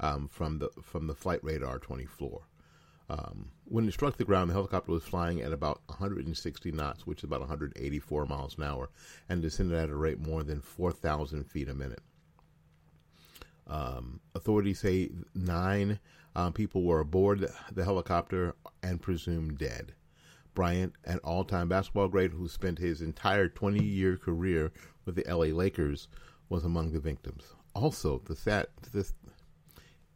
um, 0.00 0.26
from 0.26 0.58
the 0.58 0.70
from 0.82 1.06
the 1.06 1.14
Flightradar24. 1.14 2.40
Um, 3.10 3.50
when 3.64 3.88
it 3.88 3.92
struck 3.92 4.16
the 4.16 4.24
ground, 4.24 4.50
the 4.50 4.54
helicopter 4.54 4.92
was 4.92 5.02
flying 5.02 5.40
at 5.40 5.52
about 5.52 5.80
160 5.86 6.70
knots, 6.70 7.08
which 7.08 7.18
is 7.18 7.24
about 7.24 7.40
184 7.40 8.26
miles 8.26 8.56
an 8.56 8.62
hour, 8.62 8.88
and 9.28 9.42
descended 9.42 9.76
at 9.76 9.90
a 9.90 9.96
rate 9.96 10.20
more 10.20 10.44
than 10.44 10.60
4,000 10.60 11.42
feet 11.44 11.68
a 11.68 11.74
minute. 11.74 12.02
Um, 13.66 14.20
authorities 14.36 14.78
say 14.78 15.10
nine 15.34 15.98
um, 16.36 16.52
people 16.52 16.84
were 16.84 17.00
aboard 17.00 17.48
the 17.72 17.84
helicopter 17.84 18.54
and 18.82 19.02
presumed 19.02 19.58
dead. 19.58 19.92
Bryant, 20.54 20.94
an 21.04 21.18
all 21.18 21.44
time 21.44 21.68
basketball 21.68 22.08
great 22.08 22.30
who 22.30 22.48
spent 22.48 22.78
his 22.78 23.02
entire 23.02 23.48
20 23.48 23.82
year 23.82 24.16
career 24.16 24.72
with 25.04 25.16
the 25.16 25.24
LA 25.28 25.46
Lakers, 25.46 26.06
was 26.48 26.64
among 26.64 26.92
the 26.92 27.00
victims. 27.00 27.54
Also, 27.74 28.20
the 28.26 28.36
sad, 28.36 28.68
this, 28.92 29.14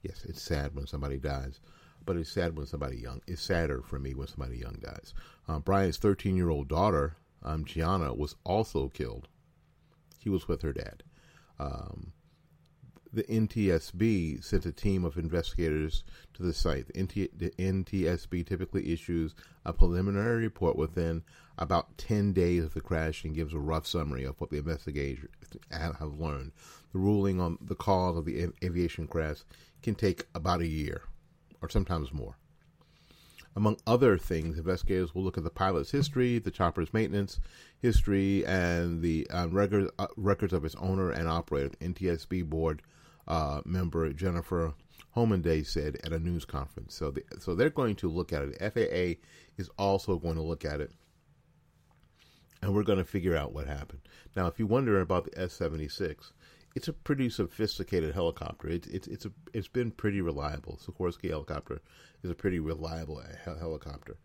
yes, 0.02 0.24
it's 0.28 0.42
sad 0.42 0.74
when 0.76 0.86
somebody 0.86 1.16
dies, 1.16 1.60
but 2.04 2.16
it's 2.16 2.30
sad 2.30 2.56
when 2.56 2.66
somebody 2.66 2.98
young. 2.98 3.20
It's 3.26 3.42
sadder 3.42 3.82
for 3.82 3.98
me 3.98 4.14
when 4.14 4.28
somebody 4.28 4.58
young 4.58 4.78
dies. 4.80 5.14
Um, 5.48 5.62
Bryant's 5.62 5.98
13 5.98 6.36
year 6.36 6.50
old 6.50 6.68
daughter, 6.68 7.16
um, 7.42 7.64
Gianna, 7.64 8.14
was 8.14 8.36
also 8.44 8.88
killed. 8.88 9.28
He 10.18 10.28
was 10.28 10.48
with 10.48 10.62
her 10.62 10.72
dad. 10.72 11.02
Um, 11.58 12.12
the 13.12 13.22
NTSB 13.24 14.42
sent 14.42 14.66
a 14.66 14.72
team 14.72 15.04
of 15.04 15.16
investigators 15.16 16.02
to 16.34 16.42
the 16.42 16.52
site. 16.52 16.88
The, 16.88 17.02
NT, 17.02 17.38
the, 17.38 17.50
NTSB 17.58 18.44
typically 18.44 18.92
issues 18.92 19.34
a 19.64 19.72
preliminary 19.72 20.42
report 20.42 20.76
within 20.76 21.22
about 21.56 21.96
10 21.96 22.32
days 22.32 22.64
of 22.64 22.74
the 22.74 22.80
crash 22.80 23.22
and 23.22 23.34
gives 23.34 23.54
a 23.54 23.58
rough 23.58 23.86
summary 23.86 24.24
of 24.24 24.40
what 24.40 24.50
the 24.50 24.58
investigators 24.58 25.28
have 25.70 26.18
learned. 26.18 26.50
The 26.92 26.98
ruling 26.98 27.40
on 27.40 27.58
the 27.60 27.76
cause 27.76 28.16
of 28.16 28.24
the 28.24 28.48
aviation 28.64 29.06
crash 29.06 29.38
can 29.82 29.94
take 29.94 30.26
about 30.34 30.60
a 30.60 30.66
year 30.66 31.02
or 31.64 31.68
sometimes 31.70 32.12
more. 32.12 32.36
Among 33.56 33.78
other 33.86 34.18
things, 34.18 34.58
investigators 34.58 35.14
will 35.14 35.22
look 35.22 35.38
at 35.38 35.44
the 35.44 35.50
pilot's 35.50 35.92
history, 35.92 36.38
the 36.38 36.50
chopper's 36.50 36.92
maintenance 36.92 37.40
history, 37.80 38.44
and 38.44 39.00
the 39.00 39.26
uh, 39.30 39.48
records, 39.48 39.90
uh, 39.98 40.08
records 40.16 40.52
of 40.52 40.64
its 40.64 40.74
owner 40.74 41.10
and 41.10 41.26
operator. 41.26 41.70
NTSB 41.80 42.44
board 42.44 42.82
uh, 43.26 43.62
member 43.64 44.12
Jennifer 44.12 44.74
Homendy 45.16 45.64
said 45.64 45.96
at 46.04 46.12
a 46.12 46.18
news 46.18 46.44
conference. 46.44 46.94
So, 46.94 47.12
the, 47.12 47.22
so 47.38 47.54
they're 47.54 47.70
going 47.70 47.96
to 47.96 48.10
look 48.10 48.32
at 48.32 48.42
it. 48.42 48.58
FAA 48.60 49.20
is 49.56 49.70
also 49.78 50.18
going 50.18 50.34
to 50.34 50.42
look 50.42 50.64
at 50.64 50.80
it, 50.80 50.90
and 52.60 52.74
we're 52.74 52.82
going 52.82 52.98
to 52.98 53.04
figure 53.04 53.36
out 53.36 53.54
what 53.54 53.66
happened. 53.66 54.00
Now, 54.36 54.48
if 54.48 54.58
you 54.58 54.66
wonder 54.66 55.00
about 55.00 55.24
the 55.24 55.40
S 55.40 55.54
seventy 55.54 55.88
six, 55.88 56.33
it's 56.74 56.88
a 56.88 56.92
pretty 56.92 57.30
sophisticated 57.30 58.14
helicopter. 58.14 58.68
It's 58.68 58.88
it's 58.88 59.06
it's 59.06 59.24
a 59.26 59.32
it's 59.52 59.68
been 59.68 59.90
pretty 59.90 60.20
reliable. 60.20 60.78
Sikorsky 60.84 61.30
helicopter 61.30 61.80
is 62.22 62.30
a 62.30 62.34
pretty 62.34 62.58
reliable 62.58 63.22
helicopter. 63.44 64.16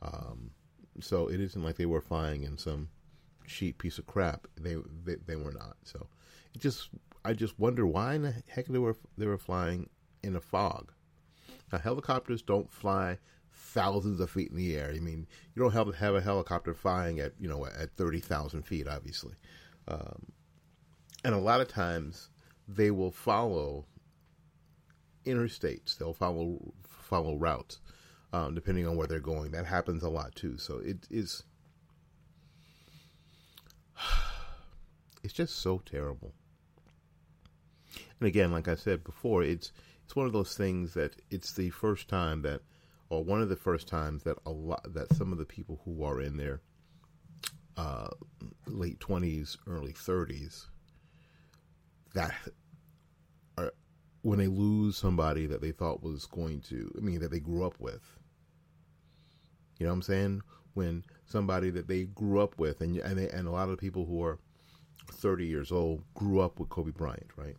Um, 0.00 0.50
so 1.00 1.28
it 1.28 1.40
isn't 1.40 1.62
like 1.62 1.76
they 1.76 1.86
were 1.86 2.00
flying 2.00 2.44
in 2.44 2.56
some 2.56 2.88
cheap 3.46 3.78
piece 3.78 3.98
of 3.98 4.06
crap. 4.06 4.46
They 4.58 4.76
they, 5.04 5.16
they 5.26 5.36
were 5.36 5.52
not. 5.52 5.76
So 5.84 6.06
it 6.54 6.60
just 6.60 6.88
I 7.24 7.34
just 7.34 7.58
wonder 7.58 7.86
why 7.86 8.14
in 8.14 8.22
the 8.22 8.34
heck 8.48 8.66
they 8.66 8.78
were 8.78 8.96
they 9.16 9.26
were 9.26 9.38
flying 9.38 9.90
in 10.22 10.34
a 10.34 10.40
fog. 10.40 10.92
Now 11.70 11.78
helicopters 11.78 12.40
don't 12.40 12.72
fly 12.72 13.18
thousands 13.52 14.20
of 14.20 14.30
feet 14.30 14.50
in 14.50 14.56
the 14.56 14.76
air. 14.76 14.92
I 14.94 15.00
mean, 15.00 15.26
you 15.54 15.62
don't 15.62 15.72
have 15.72 15.94
have 15.96 16.14
a 16.14 16.22
helicopter 16.22 16.72
flying 16.72 17.20
at 17.20 17.32
you 17.38 17.48
know 17.48 17.66
at 17.66 17.96
thirty 17.96 18.20
thousand 18.20 18.62
feet, 18.62 18.88
obviously. 18.88 19.34
Um, 19.88 20.32
and 21.24 21.34
a 21.34 21.38
lot 21.38 21.60
of 21.60 21.68
times 21.68 22.28
they 22.66 22.90
will 22.90 23.10
follow 23.10 23.86
interstates. 25.24 25.96
They'll 25.96 26.14
follow 26.14 26.72
follow 26.88 27.36
routes, 27.36 27.80
um, 28.32 28.54
depending 28.54 28.86
on 28.86 28.96
where 28.96 29.06
they're 29.06 29.20
going. 29.20 29.52
That 29.52 29.66
happens 29.66 30.02
a 30.02 30.08
lot 30.08 30.34
too. 30.34 30.58
So 30.58 30.78
it 30.78 31.06
is. 31.10 31.42
It's 35.24 35.34
just 35.34 35.56
so 35.56 35.82
terrible. 35.84 36.32
And 38.20 38.28
again, 38.28 38.52
like 38.52 38.68
I 38.68 38.76
said 38.76 39.02
before, 39.02 39.42
it's 39.42 39.72
it's 40.04 40.14
one 40.14 40.26
of 40.26 40.32
those 40.32 40.56
things 40.56 40.94
that 40.94 41.16
it's 41.28 41.52
the 41.52 41.70
first 41.70 42.08
time 42.08 42.42
that, 42.42 42.62
or 43.10 43.24
one 43.24 43.42
of 43.42 43.48
the 43.48 43.56
first 43.56 43.88
times 43.88 44.22
that 44.22 44.38
a 44.46 44.50
lot 44.50 44.94
that 44.94 45.12
some 45.14 45.32
of 45.32 45.38
the 45.38 45.44
people 45.44 45.80
who 45.84 46.04
are 46.04 46.20
in 46.20 46.36
their 46.36 46.60
uh, 47.76 48.08
late 48.66 49.00
twenties, 49.00 49.58
early 49.66 49.92
thirties, 49.92 50.68
that 52.14 52.34
are 53.56 53.72
when 54.22 54.38
they 54.38 54.46
lose 54.46 54.96
somebody 54.96 55.46
that 55.46 55.60
they 55.60 55.72
thought 55.72 56.02
was 56.02 56.26
going 56.26 56.60
to, 56.62 56.92
I 56.96 57.00
mean, 57.00 57.20
that 57.20 57.30
they 57.30 57.40
grew 57.40 57.64
up 57.64 57.78
with. 57.78 58.02
You 59.78 59.86
know 59.86 59.92
what 59.92 59.96
I'm 59.96 60.02
saying? 60.02 60.42
When 60.74 61.04
somebody 61.26 61.70
that 61.70 61.88
they 61.88 62.04
grew 62.04 62.40
up 62.40 62.58
with, 62.58 62.80
and 62.80 62.96
and 62.98 63.18
they, 63.18 63.28
and 63.28 63.46
a 63.46 63.50
lot 63.50 63.68
of 63.68 63.78
people 63.78 64.06
who 64.06 64.22
are 64.22 64.38
30 65.12 65.46
years 65.46 65.72
old 65.72 66.02
grew 66.14 66.40
up 66.40 66.58
with 66.58 66.68
Kobe 66.68 66.90
Bryant, 66.90 67.30
right? 67.36 67.56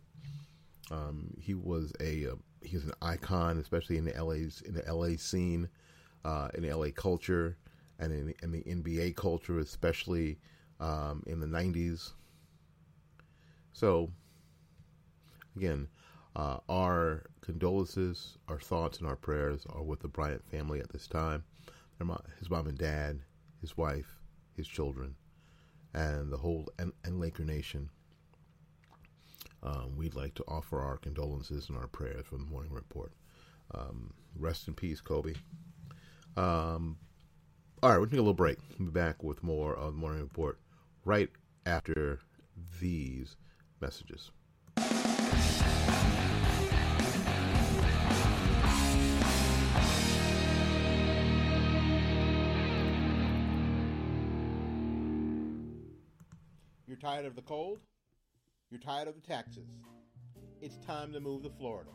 Um, 0.90 1.34
he 1.40 1.54
was 1.54 1.92
a 2.00 2.26
uh, 2.28 2.34
he 2.62 2.76
was 2.76 2.84
an 2.84 2.92
icon, 3.02 3.58
especially 3.58 3.96
in 3.96 4.04
the 4.04 4.22
LA's 4.22 4.62
in 4.62 4.74
the 4.74 4.84
LA 4.92 5.16
scene, 5.16 5.68
uh, 6.24 6.48
in 6.54 6.62
the 6.62 6.74
LA 6.74 6.88
culture, 6.94 7.56
and 7.98 8.12
in, 8.12 8.34
in 8.42 8.52
the 8.52 8.62
NBA 8.62 9.16
culture, 9.16 9.58
especially 9.58 10.38
um, 10.80 11.22
in 11.26 11.40
the 11.40 11.46
90s. 11.46 12.12
So 13.72 14.10
Again, 15.56 15.88
uh, 16.36 16.58
our 16.68 17.24
condolences, 17.40 18.38
our 18.48 18.60
thoughts, 18.60 18.98
and 18.98 19.06
our 19.06 19.16
prayers 19.16 19.66
are 19.68 19.82
with 19.82 20.00
the 20.00 20.08
Bryant 20.08 20.44
family 20.48 20.80
at 20.80 20.90
this 20.90 21.06
time. 21.06 21.44
His 22.38 22.48
mom 22.48 22.66
and 22.66 22.78
dad, 22.78 23.20
his 23.60 23.76
wife, 23.76 24.20
his 24.56 24.66
children, 24.66 25.16
and 25.92 26.32
the 26.32 26.38
whole 26.38 26.68
and, 26.78 26.92
and 27.04 27.20
Laker 27.20 27.44
Nation. 27.44 27.90
Um, 29.62 29.96
we'd 29.96 30.14
like 30.14 30.34
to 30.34 30.44
offer 30.48 30.80
our 30.80 30.96
condolences 30.96 31.68
and 31.68 31.76
our 31.76 31.88
prayers 31.88 32.24
from 32.26 32.38
the 32.38 32.50
Morning 32.50 32.72
Report. 32.72 33.12
Um, 33.74 34.14
rest 34.34 34.68
in 34.68 34.74
peace, 34.74 35.00
Kobe. 35.02 35.34
Um, 36.36 36.96
all 37.82 37.90
right, 37.90 37.98
we'll 37.98 38.06
take 38.06 38.14
a 38.14 38.22
little 38.22 38.32
break. 38.32 38.58
We'll 38.78 38.88
be 38.88 38.92
back 38.92 39.22
with 39.22 39.42
more 39.42 39.74
of 39.74 39.92
the 39.92 39.98
Morning 39.98 40.22
Report 40.22 40.58
right 41.04 41.28
after 41.66 42.20
these 42.80 43.36
messages. 43.80 44.30
Tired 57.00 57.24
of 57.24 57.34
the 57.34 57.42
cold? 57.42 57.80
You're 58.70 58.80
tired 58.80 59.08
of 59.08 59.14
the 59.14 59.22
taxes? 59.22 59.70
It's 60.60 60.76
time 60.86 61.14
to 61.14 61.20
move 61.20 61.44
to 61.44 61.50
Florida. 61.58 61.92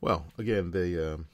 Well, 0.00 0.24
again, 0.38 0.70
the 0.70 1.14
um, 1.14 1.26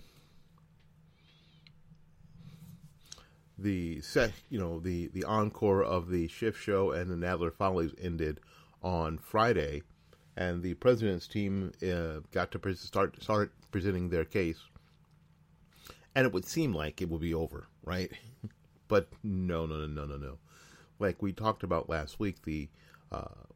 the 3.58 4.00
set, 4.00 4.32
you 4.50 4.58
know, 4.58 4.80
the 4.80 5.08
the 5.08 5.24
encore 5.24 5.82
of 5.82 6.10
the 6.10 6.28
Schiff 6.28 6.60
Show 6.60 6.90
and 6.90 7.10
the 7.10 7.26
Nadler 7.26 7.52
Follies 7.52 7.92
ended 8.00 8.40
on 8.82 9.18
Friday, 9.18 9.82
and 10.36 10.62
the 10.62 10.74
president's 10.74 11.26
team 11.26 11.72
uh, 11.82 12.20
got 12.32 12.50
to 12.52 12.58
pre- 12.58 12.74
start 12.74 13.20
start 13.22 13.52
presenting 13.70 14.10
their 14.10 14.24
case, 14.24 14.60
and 16.14 16.26
it 16.26 16.32
would 16.32 16.44
seem 16.44 16.74
like 16.74 17.00
it 17.00 17.08
would 17.08 17.20
be 17.20 17.34
over, 17.34 17.66
right? 17.84 18.12
but 18.88 19.08
no, 19.22 19.66
no, 19.66 19.76
no, 19.76 19.86
no, 19.86 20.04
no, 20.04 20.16
no. 20.16 20.38
Like 20.98 21.22
we 21.22 21.32
talked 21.32 21.62
about 21.62 21.88
last 21.88 22.20
week, 22.20 22.42
the 22.42 22.68
uh, 23.10 23.46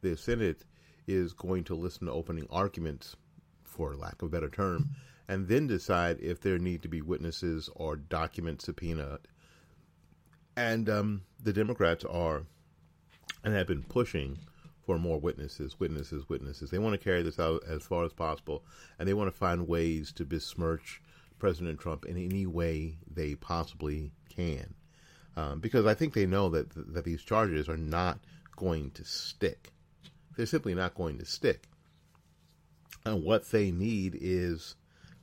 the 0.00 0.16
Senate 0.16 0.64
is 1.08 1.32
going 1.32 1.64
to 1.64 1.74
listen 1.74 2.06
to 2.06 2.12
opening 2.12 2.46
arguments 2.50 3.16
for 3.64 3.96
lack 3.96 4.22
of 4.22 4.28
a 4.28 4.30
better 4.30 4.48
term, 4.50 4.90
and 5.28 5.48
then 5.48 5.66
decide 5.66 6.18
if 6.20 6.40
there 6.40 6.58
need 6.58 6.82
to 6.82 6.88
be 6.88 7.02
witnesses 7.02 7.68
or 7.74 7.96
documents 7.96 8.64
subpoenaed. 8.64 9.20
And 10.56 10.88
um, 10.88 11.22
the 11.42 11.52
Democrats 11.52 12.04
are 12.04 12.44
and 13.44 13.54
have 13.54 13.66
been 13.66 13.82
pushing 13.82 14.38
for 14.84 14.98
more 14.98 15.20
witnesses, 15.20 15.78
witnesses, 15.78 16.28
witnesses. 16.28 16.70
They 16.70 16.78
want 16.78 16.94
to 16.94 17.04
carry 17.04 17.22
this 17.22 17.38
out 17.38 17.62
as 17.68 17.82
far 17.82 18.04
as 18.04 18.12
possible, 18.14 18.64
and 18.98 19.06
they 19.06 19.14
want 19.14 19.30
to 19.30 19.38
find 19.38 19.68
ways 19.68 20.12
to 20.12 20.24
besmirch 20.24 21.02
President 21.38 21.78
Trump 21.78 22.06
in 22.06 22.16
any 22.16 22.46
way 22.46 22.96
they 23.06 23.34
possibly 23.34 24.12
can. 24.28 24.74
Um, 25.36 25.60
because 25.60 25.86
I 25.86 25.94
think 25.94 26.14
they 26.14 26.26
know 26.26 26.48
that 26.48 26.70
that 26.94 27.04
these 27.04 27.22
charges 27.22 27.68
are 27.68 27.76
not 27.76 28.18
going 28.56 28.90
to 28.92 29.04
stick. 29.04 29.72
They're 30.36 30.46
simply 30.46 30.74
not 30.74 30.94
going 30.94 31.18
to 31.18 31.26
stick. 31.26 31.68
And 33.04 33.22
what 33.22 33.50
they 33.50 33.70
need 33.70 34.18
is 34.20 34.74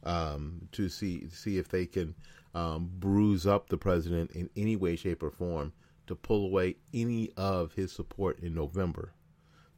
um, 0.06 0.68
to 0.72 0.90
see 0.90 1.30
see 1.30 1.58
if 1.58 1.70
they 1.70 1.86
can 1.86 2.16
um, 2.54 2.90
bruise 3.00 3.46
up 3.46 3.70
the 3.70 3.78
president 3.78 4.32
in 4.32 4.50
any 4.56 4.76
way, 4.76 4.96
shape, 4.96 5.24
or 5.24 5.32
form 5.32 5.74
to 6.08 6.16
pull 6.16 6.46
away 6.46 6.76
any 6.94 7.32
of 7.36 7.74
his 7.74 7.92
support 7.92 8.40
in 8.40 8.54
November. 8.54 9.14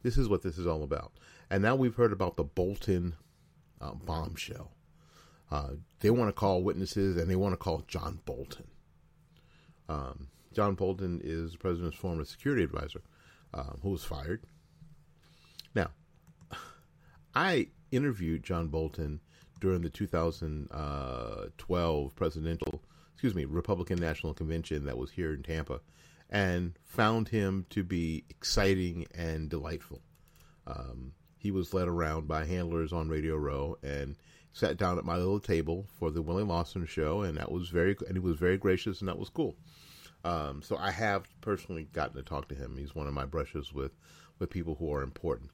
This 0.02 0.16
is 0.16 0.28
what 0.28 0.42
this 0.42 0.58
is 0.58 0.66
all 0.66 0.82
about. 0.82 1.12
And 1.50 1.62
now 1.62 1.74
we've 1.74 1.94
heard 1.94 2.12
about 2.12 2.36
the 2.36 2.44
Bolton 2.44 3.14
uh, 3.80 3.94
bombshell. 3.94 4.72
Uh, 5.50 5.70
they 6.00 6.10
want 6.10 6.28
to 6.28 6.32
call 6.32 6.62
witnesses 6.62 7.16
and 7.16 7.30
they 7.30 7.36
want 7.36 7.54
to 7.54 7.56
call 7.56 7.82
John 7.88 8.20
Bolton. 8.26 8.68
Um, 9.88 10.28
John 10.52 10.74
Bolton 10.74 11.20
is 11.24 11.52
the 11.52 11.58
president's 11.58 11.96
former 11.96 12.24
security 12.24 12.62
advisor 12.62 13.00
uh, 13.54 13.72
who 13.82 13.90
was 13.90 14.04
fired. 14.04 14.42
Now, 15.74 15.90
I 17.34 17.68
interviewed 17.90 18.42
John 18.42 18.68
Bolton 18.68 19.20
during 19.58 19.82
the 19.82 19.90
2012 19.90 22.16
presidential, 22.16 22.82
excuse 23.12 23.34
me, 23.34 23.44
Republican 23.44 23.98
National 23.98 24.34
Convention 24.34 24.84
that 24.84 24.98
was 24.98 25.10
here 25.10 25.34
in 25.34 25.42
Tampa, 25.42 25.80
and 26.30 26.78
found 26.84 27.28
him 27.28 27.66
to 27.70 27.82
be 27.82 28.24
exciting 28.28 29.06
and 29.14 29.48
delightful. 29.48 30.02
Um, 30.66 31.12
he 31.38 31.50
was 31.50 31.72
led 31.72 31.88
around 31.88 32.28
by 32.28 32.44
handlers 32.44 32.92
on 32.92 33.08
Radio 33.08 33.36
Row 33.36 33.78
and 33.82 34.16
sat 34.52 34.76
down 34.76 34.98
at 34.98 35.04
my 35.04 35.16
little 35.16 35.40
table 35.40 35.86
for 35.98 36.10
the 36.10 36.22
Willie 36.22 36.42
Lawson 36.42 36.84
show, 36.86 37.22
and 37.22 37.38
that 37.38 37.50
was 37.50 37.68
very, 37.68 37.96
and 38.06 38.16
he 38.16 38.20
was 38.20 38.36
very 38.36 38.58
gracious, 38.58 39.00
and 39.00 39.08
that 39.08 39.18
was 39.18 39.30
cool. 39.30 39.56
Um, 40.24 40.62
so 40.62 40.76
I 40.76 40.90
have 40.90 41.26
personally 41.40 41.88
gotten 41.92 42.16
to 42.16 42.22
talk 42.22 42.48
to 42.48 42.54
him. 42.54 42.76
He's 42.76 42.94
one 42.94 43.06
of 43.06 43.14
my 43.14 43.24
brushes 43.24 43.72
with 43.72 43.92
with 44.38 44.50
people 44.50 44.76
who 44.76 44.92
are 44.92 45.02
important. 45.02 45.50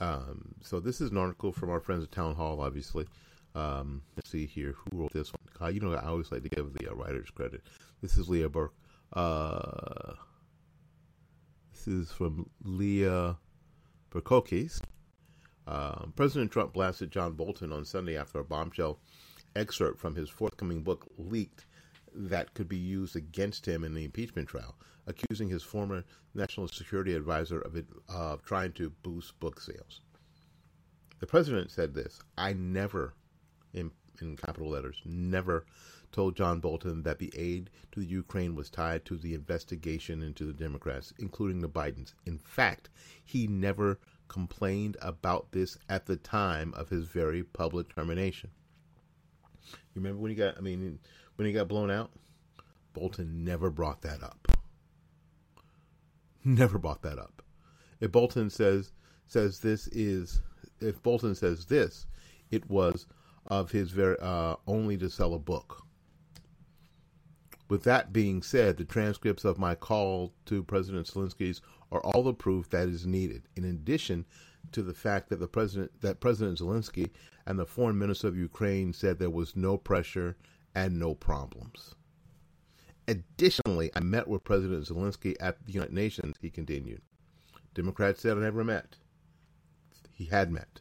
Um, 0.00 0.54
so 0.62 0.80
this 0.80 1.00
is 1.00 1.10
an 1.10 1.18
article 1.18 1.52
from 1.52 1.70
our 1.70 1.80
friends 1.80 2.04
at 2.04 2.12
Town 2.12 2.34
Hall, 2.34 2.60
obviously. 2.60 3.06
Um, 3.54 4.02
let's 4.16 4.30
see 4.30 4.46
here 4.46 4.74
who 4.76 4.98
wrote 4.98 5.12
this 5.12 5.32
one. 5.32 5.68
Uh, 5.68 5.70
you 5.70 5.80
know, 5.80 5.92
I 5.94 6.06
always 6.06 6.32
like 6.32 6.42
to 6.42 6.48
give 6.48 6.72
the 6.72 6.90
uh, 6.90 6.94
writers 6.94 7.30
credit. 7.30 7.62
This 8.00 8.16
is 8.16 8.28
Leah 8.28 8.48
Burke. 8.48 8.74
Uh, 9.12 10.14
this 11.72 11.86
is 11.86 12.10
from 12.10 12.48
Leah 12.64 13.36
Barkoukis. 14.10 14.80
Um, 15.66 16.12
President 16.16 16.50
Trump 16.50 16.72
blasted 16.72 17.10
John 17.10 17.34
Bolton 17.34 17.72
on 17.72 17.84
Sunday 17.84 18.16
after 18.16 18.40
a 18.40 18.44
bombshell 18.44 18.98
excerpt 19.54 20.00
from 20.00 20.14
his 20.14 20.28
forthcoming 20.28 20.82
book 20.82 21.06
leaked 21.18 21.66
that 22.14 22.54
could 22.54 22.68
be 22.68 22.76
used 22.76 23.16
against 23.16 23.66
him 23.66 23.84
in 23.84 23.94
the 23.94 24.04
impeachment 24.04 24.48
trial, 24.48 24.76
accusing 25.06 25.48
his 25.48 25.62
former 25.62 26.04
national 26.34 26.68
security 26.68 27.14
advisor 27.14 27.60
of, 27.60 27.76
it, 27.76 27.86
of 28.08 28.42
trying 28.44 28.72
to 28.72 28.90
boost 29.02 29.38
book 29.40 29.60
sales. 29.60 30.00
The 31.20 31.26
president 31.26 31.70
said 31.70 31.94
this 31.94 32.20
I 32.36 32.52
never, 32.52 33.14
in, 33.72 33.90
in 34.20 34.36
capital 34.36 34.70
letters, 34.70 35.00
never 35.04 35.64
told 36.12 36.36
John 36.36 36.60
Bolton 36.60 37.02
that 37.04 37.18
the 37.18 37.32
aid 37.34 37.70
to 37.92 38.00
the 38.00 38.06
Ukraine 38.06 38.54
was 38.54 38.68
tied 38.68 39.04
to 39.06 39.16
the 39.16 39.34
investigation 39.34 40.22
into 40.22 40.44
the 40.44 40.52
Democrats, 40.52 41.12
including 41.18 41.60
the 41.60 41.68
Bidens. 41.68 42.14
In 42.26 42.38
fact, 42.38 42.90
he 43.24 43.46
never 43.46 43.98
complained 44.28 44.96
about 45.00 45.52
this 45.52 45.78
at 45.88 46.06
the 46.06 46.16
time 46.16 46.72
of 46.74 46.88
his 46.88 47.06
very 47.06 47.42
public 47.42 47.94
termination. 47.94 48.50
You 49.94 50.00
remember 50.00 50.20
when 50.20 50.30
he 50.30 50.34
got, 50.34 50.56
I 50.58 50.60
mean, 50.60 50.98
when 51.42 51.48
he 51.48 51.52
got 51.52 51.66
blown 51.66 51.90
out? 51.90 52.12
Bolton 52.92 53.42
never 53.42 53.68
brought 53.68 54.02
that 54.02 54.22
up. 54.22 54.46
Never 56.44 56.78
brought 56.78 57.02
that 57.02 57.18
up. 57.18 57.42
If 57.98 58.12
Bolton 58.12 58.48
says 58.48 58.92
says 59.26 59.58
this 59.58 59.88
is 59.88 60.40
if 60.80 61.02
Bolton 61.02 61.34
says 61.34 61.66
this, 61.66 62.06
it 62.52 62.70
was 62.70 63.08
of 63.48 63.72
his 63.72 63.90
very 63.90 64.16
uh, 64.20 64.54
only 64.68 64.96
to 64.98 65.10
sell 65.10 65.34
a 65.34 65.38
book. 65.40 65.84
With 67.68 67.82
that 67.82 68.12
being 68.12 68.40
said, 68.40 68.76
the 68.76 68.84
transcripts 68.84 69.44
of 69.44 69.58
my 69.58 69.74
call 69.74 70.34
to 70.46 70.62
President 70.62 71.08
Zelensky's 71.08 71.60
are 71.90 72.02
all 72.02 72.22
the 72.22 72.34
proof 72.34 72.70
that 72.70 72.86
is 72.86 73.04
needed. 73.04 73.48
In 73.56 73.64
addition 73.64 74.26
to 74.70 74.82
the 74.82 74.94
fact 74.94 75.28
that 75.30 75.40
the 75.40 75.48
president 75.48 75.90
that 76.02 76.20
President 76.20 76.60
Zelensky 76.60 77.10
and 77.46 77.58
the 77.58 77.66
foreign 77.66 77.98
minister 77.98 78.28
of 78.28 78.36
Ukraine 78.36 78.92
said 78.92 79.18
there 79.18 79.28
was 79.28 79.56
no 79.56 79.76
pressure 79.76 80.36
and 80.74 80.98
no 80.98 81.14
problems. 81.14 81.94
Additionally, 83.08 83.90
I 83.94 84.00
met 84.00 84.28
with 84.28 84.44
President 84.44 84.86
Zelensky 84.86 85.34
at 85.40 85.64
the 85.66 85.72
United 85.72 85.94
Nations, 85.94 86.36
he 86.40 86.50
continued. 86.50 87.02
Democrats 87.74 88.20
said 88.20 88.36
I 88.36 88.40
never 88.40 88.64
met. 88.64 88.96
He 90.12 90.26
had 90.26 90.50
met. 90.50 90.80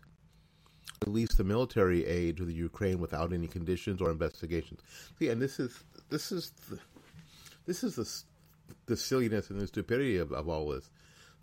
Released 1.05 1.37
the 1.37 1.43
military 1.43 2.05
aid 2.05 2.37
to 2.37 2.45
the 2.45 2.53
Ukraine 2.53 2.99
without 2.99 3.33
any 3.33 3.47
conditions 3.47 4.01
or 4.01 4.11
investigations. 4.11 4.81
See, 5.17 5.29
and 5.29 5.41
this 5.41 5.59
is 5.59 5.83
this 6.09 6.31
is 6.31 6.51
the, 6.69 6.79
this 7.65 7.83
is 7.83 7.95
the 7.95 8.23
the 8.85 8.97
silliness 8.97 9.49
and 9.49 9.59
the 9.59 9.67
stupidity 9.67 10.17
of, 10.17 10.31
of 10.31 10.47
all 10.47 10.69
this. 10.69 10.91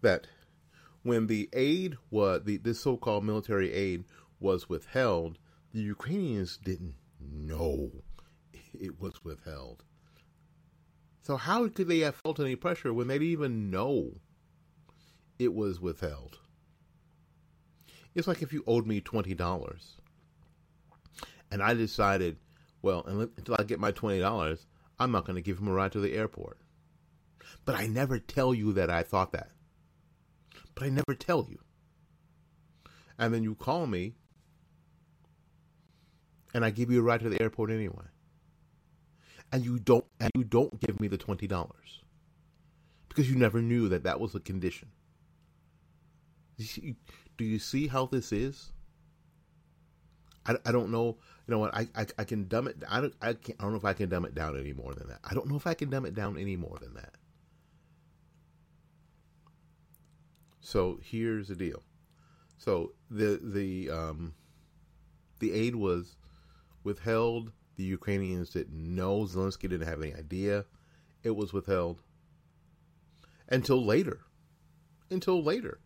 That 0.03 0.29
when 1.03 1.27
the 1.27 1.49
aid 1.53 1.97
was 2.11 2.45
the 2.45 2.59
this 2.59 2.81
so-called 2.81 3.25
military 3.25 3.73
aid 3.73 4.05
was 4.39 4.69
withheld, 4.69 5.39
the 5.73 5.81
Ukrainians 5.81 6.57
didn't 6.57 6.95
know 7.21 7.91
it 8.75 9.01
was 9.01 9.25
withheld. 9.25 9.85
So 11.23 11.37
how 11.37 11.69
could 11.69 11.89
they 11.89 11.99
have 11.99 12.17
felt 12.17 12.41
any 12.41 12.57
pressure 12.57 12.93
when 12.95 13.09
they 13.09 13.19
didn't 13.19 13.33
even 13.33 13.71
know 13.71 14.13
it 15.39 15.53
was 15.53 15.81
withheld? 15.81 16.39
It's 18.15 18.27
like 18.27 18.41
if 18.43 18.53
you 18.53 18.65
owed 18.67 18.87
me 18.87 19.01
twenty 19.01 19.35
dollars, 19.35 19.99
and 21.51 21.63
I 21.63 21.75
decided, 21.75 22.39
well, 22.81 23.05
until 23.07 23.57
I 23.59 23.65
get 23.65 23.79
my 23.79 23.91
twenty 23.91 24.21
dollars, 24.21 24.67
I'm 24.99 25.13
not 25.13 25.27
going 25.27 25.37
to 25.37 25.43
give 25.43 25.59
him 25.59 25.69
a 25.69 25.73
ride 25.73 25.93
to 25.93 26.01
the 26.01 26.15
airport. 26.15 26.59
But 27.65 27.75
I 27.75 27.87
never 27.87 28.19
tell 28.19 28.55
you 28.55 28.73
that 28.73 28.91
I 28.91 29.03
thought 29.03 29.33
that. 29.33 29.51
But 30.75 30.85
I 30.85 30.89
never 30.89 31.15
tell 31.15 31.47
you. 31.49 31.59
And 33.19 33.35
then 33.35 33.43
you 33.43 33.55
call 33.55 33.87
me, 33.87 34.15
and 36.55 36.65
I 36.65 36.71
give 36.71 36.91
you 36.91 37.01
a 37.01 37.03
ride 37.03 37.21
to 37.21 37.29
the 37.29 37.41
airport 37.43 37.71
anyway 37.71 38.07
and 39.53 39.65
you 39.65 39.79
don't 39.79 40.05
and 40.21 40.31
you 40.35 40.45
don't 40.45 40.81
give 40.81 41.01
me 41.01 41.09
the 41.09 41.19
twenty 41.19 41.47
dollars 41.47 42.03
because 43.09 43.31
you 43.31 43.37
never 43.37 43.61
knew 43.61 43.89
that 43.89 44.05
that 44.05 44.21
was 44.21 44.35
a 44.35 44.41
condition. 44.41 44.89
do 46.59 47.45
you 47.45 47.59
see 47.59 47.87
how 47.87 48.07
this 48.07 48.33
is? 48.33 48.73
I, 50.47 50.57
I 50.65 50.73
don't 50.73 50.91
know. 50.91 51.19
You 51.47 51.53
know 51.53 51.59
what? 51.59 51.75
I, 51.75 51.89
I, 51.95 52.07
I 52.19 52.25
can 52.25 52.49
dumb 52.49 52.69
it. 52.69 52.77
I 52.89 53.01
don't. 53.01 53.15
I 53.21 53.35
can't. 53.35 53.59
I 53.61 53.65
don't 53.65 53.73
know 53.73 53.79
if 53.79 53.85
I 53.85 53.93
can 53.93 54.09
dumb 54.09 54.25
it 54.25 54.35
down 54.35 54.59
any 54.59 54.73
more 54.73 54.95
than 54.95 55.09
that. 55.09 55.21
I 55.25 55.35
don't 55.35 55.49
know 55.49 55.57
if 55.57 55.67
I 55.67 55.75
can 55.75 55.91
dumb 55.91 56.07
it 56.07 56.15
down 56.15 56.39
any 56.39 56.57
more 56.57 56.79
than 56.81 56.95
that. 56.95 57.15
So 60.61 61.01
here's 61.03 61.49
the 61.49 61.55
deal. 61.55 61.83
So 62.57 62.93
the 63.11 63.41
the 63.43 63.91
um, 63.91 64.35
the 65.39 65.53
aid 65.53 65.75
was 65.77 66.17
withheld 66.83 67.53
the 67.79 67.85
Ukrainians 67.85 68.51
didn't 68.51 68.95
know. 68.95 69.21
Zelensky 69.21 69.63
didn't 69.63 69.87
have 69.87 70.03
any 70.03 70.15
idea 70.15 70.67
it 71.23 71.31
was 71.31 71.53
withheld 71.53 72.03
until 73.49 73.83
later. 73.83 74.21
Until 75.11 75.43
later. 75.43 75.81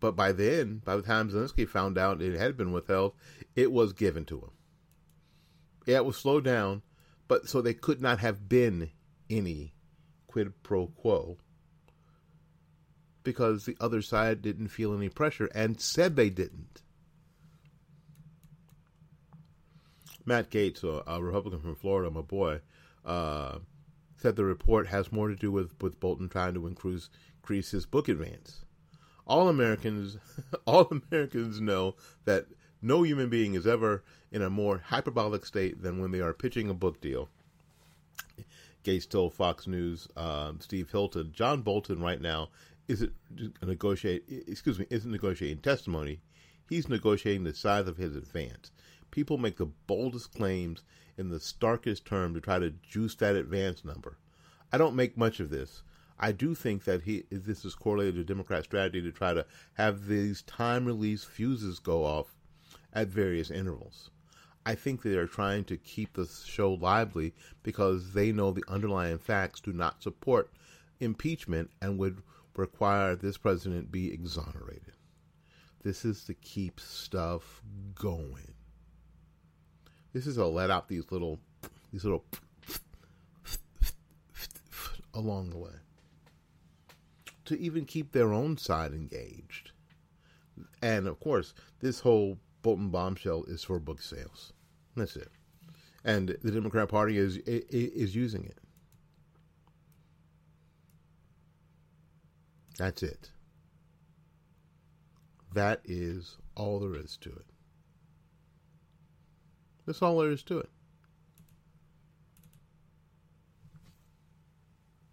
But 0.00 0.16
by 0.16 0.32
then, 0.32 0.82
by 0.84 0.96
the 0.96 1.02
time 1.02 1.30
Zelensky 1.30 1.66
found 1.66 1.96
out 1.96 2.20
it 2.20 2.38
had 2.38 2.56
been 2.56 2.72
withheld, 2.72 3.14
it 3.56 3.72
was 3.72 3.92
given 3.92 4.24
to 4.26 4.38
him. 4.38 4.50
Yeah, 5.86 5.96
it 5.96 6.04
was 6.04 6.16
slowed 6.16 6.44
down, 6.44 6.82
but 7.28 7.48
so 7.48 7.62
they 7.62 7.74
could 7.74 8.02
not 8.02 8.18
have 8.18 8.48
been 8.48 8.90
any 9.30 9.72
quid 10.26 10.62
pro 10.62 10.88
quo 10.88 11.38
because 13.22 13.64
the 13.64 13.76
other 13.80 14.02
side 14.02 14.42
didn't 14.42 14.68
feel 14.68 14.94
any 14.94 15.08
pressure 15.08 15.48
and 15.54 15.80
said 15.80 16.16
they 16.16 16.28
didn't. 16.28 16.82
Matt 20.24 20.50
Gaetz, 20.50 20.82
a, 20.84 21.22
Republican 21.22 21.60
from 21.60 21.74
Florida, 21.74 22.10
my 22.10 22.22
boy, 22.22 22.60
uh, 23.04 23.58
said 24.16 24.36
the 24.36 24.44
report 24.44 24.86
has 24.86 25.12
more 25.12 25.28
to 25.28 25.36
do 25.36 25.52
with, 25.52 25.74
with 25.82 26.00
Bolton 26.00 26.28
trying 26.28 26.54
to 26.54 26.66
increase, 26.66 27.10
increase 27.42 27.70
his 27.70 27.86
book 27.86 28.08
advance. 28.08 28.64
All 29.26 29.48
Americans, 29.48 30.18
all 30.66 30.88
Americans 30.90 31.60
know 31.60 31.96
that 32.24 32.46
no 32.80 33.02
human 33.02 33.28
being 33.28 33.54
is 33.54 33.66
ever 33.66 34.02
in 34.30 34.42
a 34.42 34.50
more 34.50 34.78
hyperbolic 34.86 35.44
state 35.44 35.82
than 35.82 36.00
when 36.00 36.10
they 36.10 36.20
are 36.20 36.32
pitching 36.32 36.68
a 36.68 36.74
book 36.74 37.00
deal. 37.00 37.28
Gaetz 38.84 39.08
told 39.08 39.34
Fox 39.34 39.66
News, 39.66 40.08
uh, 40.16 40.52
Steve 40.58 40.90
Hilton, 40.90 41.32
John 41.32 41.62
Bolton 41.62 42.00
right 42.02 42.20
now 42.20 42.50
isn't. 42.86 43.12
Excuse 43.62 44.78
me, 44.78 44.86
isn't 44.90 45.10
negotiating 45.10 45.62
testimony. 45.62 46.20
He's 46.68 46.88
negotiating 46.88 47.44
the 47.44 47.54
size 47.54 47.88
of 47.88 47.96
his 47.96 48.14
advance 48.14 48.72
people 49.14 49.38
make 49.38 49.58
the 49.58 49.70
boldest 49.86 50.34
claims 50.34 50.82
in 51.16 51.28
the 51.28 51.38
starkest 51.38 52.04
term 52.04 52.34
to 52.34 52.40
try 52.40 52.58
to 52.58 52.74
juice 52.82 53.14
that 53.14 53.36
advance 53.36 53.84
number. 53.84 54.18
I 54.72 54.76
don't 54.76 54.96
make 54.96 55.16
much 55.16 55.38
of 55.38 55.50
this. 55.50 55.84
I 56.18 56.32
do 56.32 56.52
think 56.52 56.82
that 56.82 57.02
he 57.02 57.22
this 57.30 57.64
is 57.64 57.76
correlated 57.76 58.16
to 58.16 58.24
Democrat 58.24 58.64
strategy 58.64 59.00
to 59.02 59.12
try 59.12 59.32
to 59.32 59.46
have 59.74 60.08
these 60.08 60.42
time 60.42 60.84
release 60.84 61.22
fuses 61.22 61.78
go 61.78 62.04
off 62.04 62.34
at 62.92 63.06
various 63.06 63.52
intervals. 63.52 64.10
I 64.66 64.74
think 64.74 65.02
they 65.02 65.14
are 65.14 65.28
trying 65.28 65.62
to 65.66 65.76
keep 65.76 66.14
the 66.14 66.26
show 66.26 66.72
lively 66.72 67.34
because 67.62 68.14
they 68.14 68.32
know 68.32 68.50
the 68.50 68.64
underlying 68.66 69.18
facts 69.18 69.60
do 69.60 69.72
not 69.72 70.02
support 70.02 70.50
impeachment 70.98 71.70
and 71.80 71.98
would 71.98 72.20
require 72.56 73.14
this 73.14 73.36
president 73.36 73.92
be 73.92 74.12
exonerated. 74.12 74.94
This 75.84 76.04
is 76.04 76.24
to 76.24 76.34
keep 76.34 76.80
stuff 76.80 77.62
going. 77.94 78.53
This 80.14 80.26
is 80.28 80.36
to 80.36 80.46
let 80.46 80.70
out 80.70 80.88
these 80.88 81.10
little, 81.10 81.40
these 81.92 82.04
little 82.04 82.24
along 85.12 85.50
the 85.50 85.58
way 85.58 85.72
to 87.44 87.58
even 87.60 87.84
keep 87.84 88.12
their 88.12 88.32
own 88.32 88.56
side 88.56 88.92
engaged. 88.92 89.72
And 90.80 91.06
of 91.06 91.20
course, 91.20 91.52
this 91.80 92.00
whole 92.00 92.38
Bolton 92.62 92.88
bombshell 92.90 93.44
is 93.44 93.64
for 93.64 93.78
book 93.78 94.00
sales. 94.00 94.52
That's 94.96 95.16
it. 95.16 95.28
And 96.04 96.36
the 96.42 96.50
Democrat 96.50 96.88
Party 96.88 97.18
is 97.18 97.38
is 97.38 98.14
using 98.14 98.44
it. 98.44 98.58
That's 102.78 103.02
it. 103.02 103.30
That 105.54 105.80
is 105.84 106.36
all 106.54 106.80
there 106.80 106.96
is 106.96 107.16
to 107.18 107.30
it. 107.30 107.46
That's 109.86 110.02
all 110.02 110.18
there 110.18 110.30
is 110.30 110.42
to 110.44 110.58
it. 110.58 110.70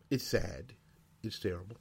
It's 0.10 0.28
sad. 0.28 0.74
It's 1.24 1.40
terrible. 1.40 1.78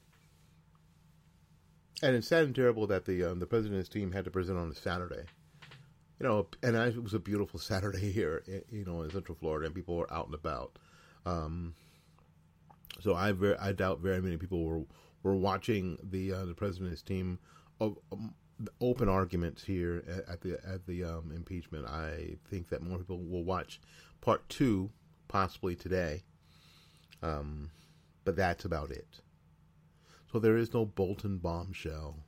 And 2.03 2.17
it's 2.17 2.29
sad 2.29 2.45
and 2.45 2.55
terrible 2.55 2.87
that 2.87 3.05
the 3.05 3.25
um, 3.25 3.41
the 3.41 3.47
president's 3.47 3.89
team 3.89 4.13
had 4.13 4.25
to 4.25 4.31
present 4.31 4.59
on 4.59 4.71
a 4.71 4.75
Saturday. 4.75 5.25
You 6.19 6.27
know, 6.27 6.47
and 6.63 6.77
I, 6.77 6.89
it 6.89 7.03
was 7.03 7.15
a 7.15 7.19
beautiful 7.19 7.59
Saturday 7.61 8.13
here, 8.13 8.43
you 8.71 8.85
know, 8.85 9.03
in 9.03 9.11
Central 9.11 9.37
Florida, 9.37 9.67
and 9.67 9.75
people 9.75 9.97
were 9.97 10.13
out 10.13 10.27
and 10.27 10.35
about. 10.35 10.79
Um, 11.27 11.75
so 13.01 13.15
I 13.15 13.35
I 13.61 13.73
doubt 13.73 14.01
very 14.01 14.23
many 14.23 14.37
people 14.37 14.65
were 14.65 14.83
were 15.23 15.37
watching 15.37 15.99
the 16.03 16.33
uh, 16.33 16.45
the 16.45 16.55
president's 16.55 17.03
team. 17.03 17.39
Of, 17.81 17.99
um, 18.13 18.35
open 18.81 19.09
arguments 19.09 19.65
here 19.65 20.03
at, 20.09 20.29
at 20.29 20.41
the 20.41 20.59
at 20.67 20.87
the 20.87 21.05
um, 21.05 21.33
impeachment. 21.35 21.87
I 21.87 22.37
think 22.49 22.69
that 22.69 22.83
more 22.83 22.99
people 22.99 23.19
will 23.19 23.45
watch 23.45 23.81
part 24.21 24.49
two 24.49 24.91
possibly 25.29 25.75
today, 25.75 26.23
um, 27.23 27.71
but 28.25 28.37
that's 28.37 28.65
about 28.65 28.91
it. 28.91 29.21
So 30.33 30.39
there 30.39 30.57
is 30.57 30.75
no 30.75 30.85
Bolton 30.85 31.39
bombshell. 31.39 32.17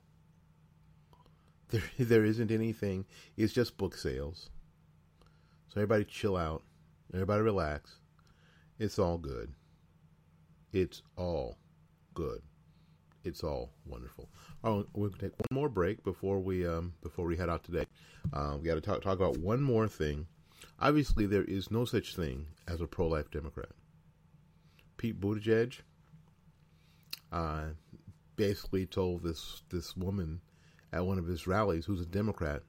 There 1.69 1.81
there 1.97 2.25
isn't 2.25 2.51
anything. 2.51 3.05
It's 3.35 3.51
just 3.51 3.77
book 3.77 3.97
sales. 3.97 4.51
So 5.69 5.81
everybody 5.81 6.03
chill 6.03 6.37
out. 6.37 6.61
Everybody 7.11 7.41
relax. 7.41 7.95
It's 8.77 8.99
all 8.99 9.17
good. 9.17 9.53
It's 10.71 11.01
all 11.15 11.57
good 12.13 12.43
it's 13.23 13.43
all 13.43 13.71
wonderful. 13.85 14.29
Oh, 14.63 14.85
we're 14.93 15.09
gonna 15.09 15.21
take 15.23 15.39
one 15.39 15.47
more 15.51 15.69
break 15.69 16.03
before 16.03 16.39
we 16.39 16.67
um, 16.67 16.93
before 17.01 17.25
we 17.25 17.37
head 17.37 17.49
out 17.49 17.63
today. 17.63 17.85
Uh, 18.31 18.57
we 18.59 18.67
got 18.67 18.75
to 18.75 18.81
talk 18.81 19.01
talk 19.01 19.17
about 19.17 19.37
one 19.37 19.61
more 19.61 19.87
thing. 19.87 20.27
Obviously, 20.79 21.25
there 21.25 21.43
is 21.43 21.71
no 21.71 21.85
such 21.85 22.15
thing 22.15 22.45
as 22.67 22.81
a 22.81 22.87
pro 22.87 23.07
life 23.07 23.29
Democrat. 23.31 23.69
Pete 24.97 25.19
Buttigieg 25.19 25.79
uh, 27.31 27.65
basically 28.35 28.85
told 28.85 29.23
this 29.23 29.63
this 29.69 29.95
woman 29.97 30.41
at 30.91 31.05
one 31.05 31.17
of 31.17 31.25
his 31.25 31.47
rallies, 31.47 31.85
who's 31.85 32.01
a 32.01 32.05
Democrat, 32.05 32.61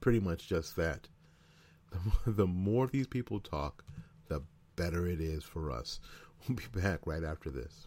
pretty 0.00 0.20
much 0.20 0.48
just 0.48 0.76
that. 0.76 1.08
The, 1.90 2.32
the 2.32 2.46
more 2.46 2.86
these 2.86 3.06
people 3.06 3.38
talk, 3.38 3.84
the 4.28 4.42
better 4.74 5.06
it 5.06 5.20
is 5.20 5.44
for 5.44 5.70
us. 5.70 6.00
We'll 6.48 6.56
be 6.56 6.80
back 6.80 7.06
right 7.06 7.24
after 7.24 7.50
this. 7.50 7.86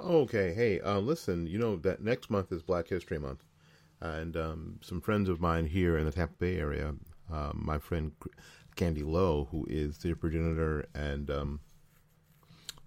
Okay, 0.00 0.54
hey, 0.54 0.80
uh, 0.80 1.00
listen, 1.00 1.48
you 1.48 1.58
know 1.58 1.74
that 1.74 2.00
next 2.00 2.30
month 2.30 2.52
is 2.52 2.62
Black 2.62 2.86
History 2.86 3.18
Month, 3.18 3.42
and 4.00 4.36
um, 4.36 4.78
some 4.80 5.00
friends 5.00 5.28
of 5.28 5.40
mine 5.40 5.66
here 5.66 5.98
in 5.98 6.04
the 6.04 6.12
Tampa 6.12 6.34
Bay 6.38 6.56
area, 6.56 6.94
uh, 7.32 7.50
my 7.52 7.78
friend 7.78 8.12
Candy 8.76 9.02
Lowe, 9.02 9.48
who 9.50 9.66
is 9.68 9.98
the 9.98 10.14
progenitor 10.14 10.86
and 10.94 11.28
um, 11.32 11.60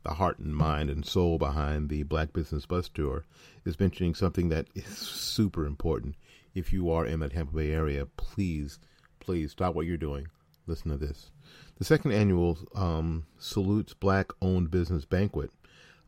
the 0.04 0.14
heart 0.14 0.40
and 0.40 0.56
mind 0.56 0.90
and 0.90 1.06
soul 1.06 1.38
behind 1.38 1.90
the 1.90 2.04
Black 2.04 2.32
Business 2.32 2.66
Bus 2.66 2.88
Tour, 2.88 3.26
is 3.66 3.78
mentioning 3.78 4.16
something 4.16 4.48
that 4.48 4.68
is 4.74 4.86
super 4.98 5.66
important. 5.66 6.16
If 6.56 6.72
you 6.72 6.90
are 6.92 7.06
in 7.06 7.20
the 7.20 7.28
Tampa 7.28 7.58
Bay 7.58 7.74
area, 7.74 8.06
please, 8.06 8.80
please 9.20 9.52
stop 9.52 9.76
what 9.76 9.86
you're 9.86 9.98
doing. 9.98 10.28
Listen 10.66 10.92
to 10.92 10.98
this. 10.98 11.32
The 11.78 11.84
second 11.84 12.14
annual 12.14 12.58
um, 12.74 13.26
Salutes 13.38 13.94
Black 13.94 14.32
Owned 14.42 14.72
Business 14.72 15.04
Banquet 15.04 15.52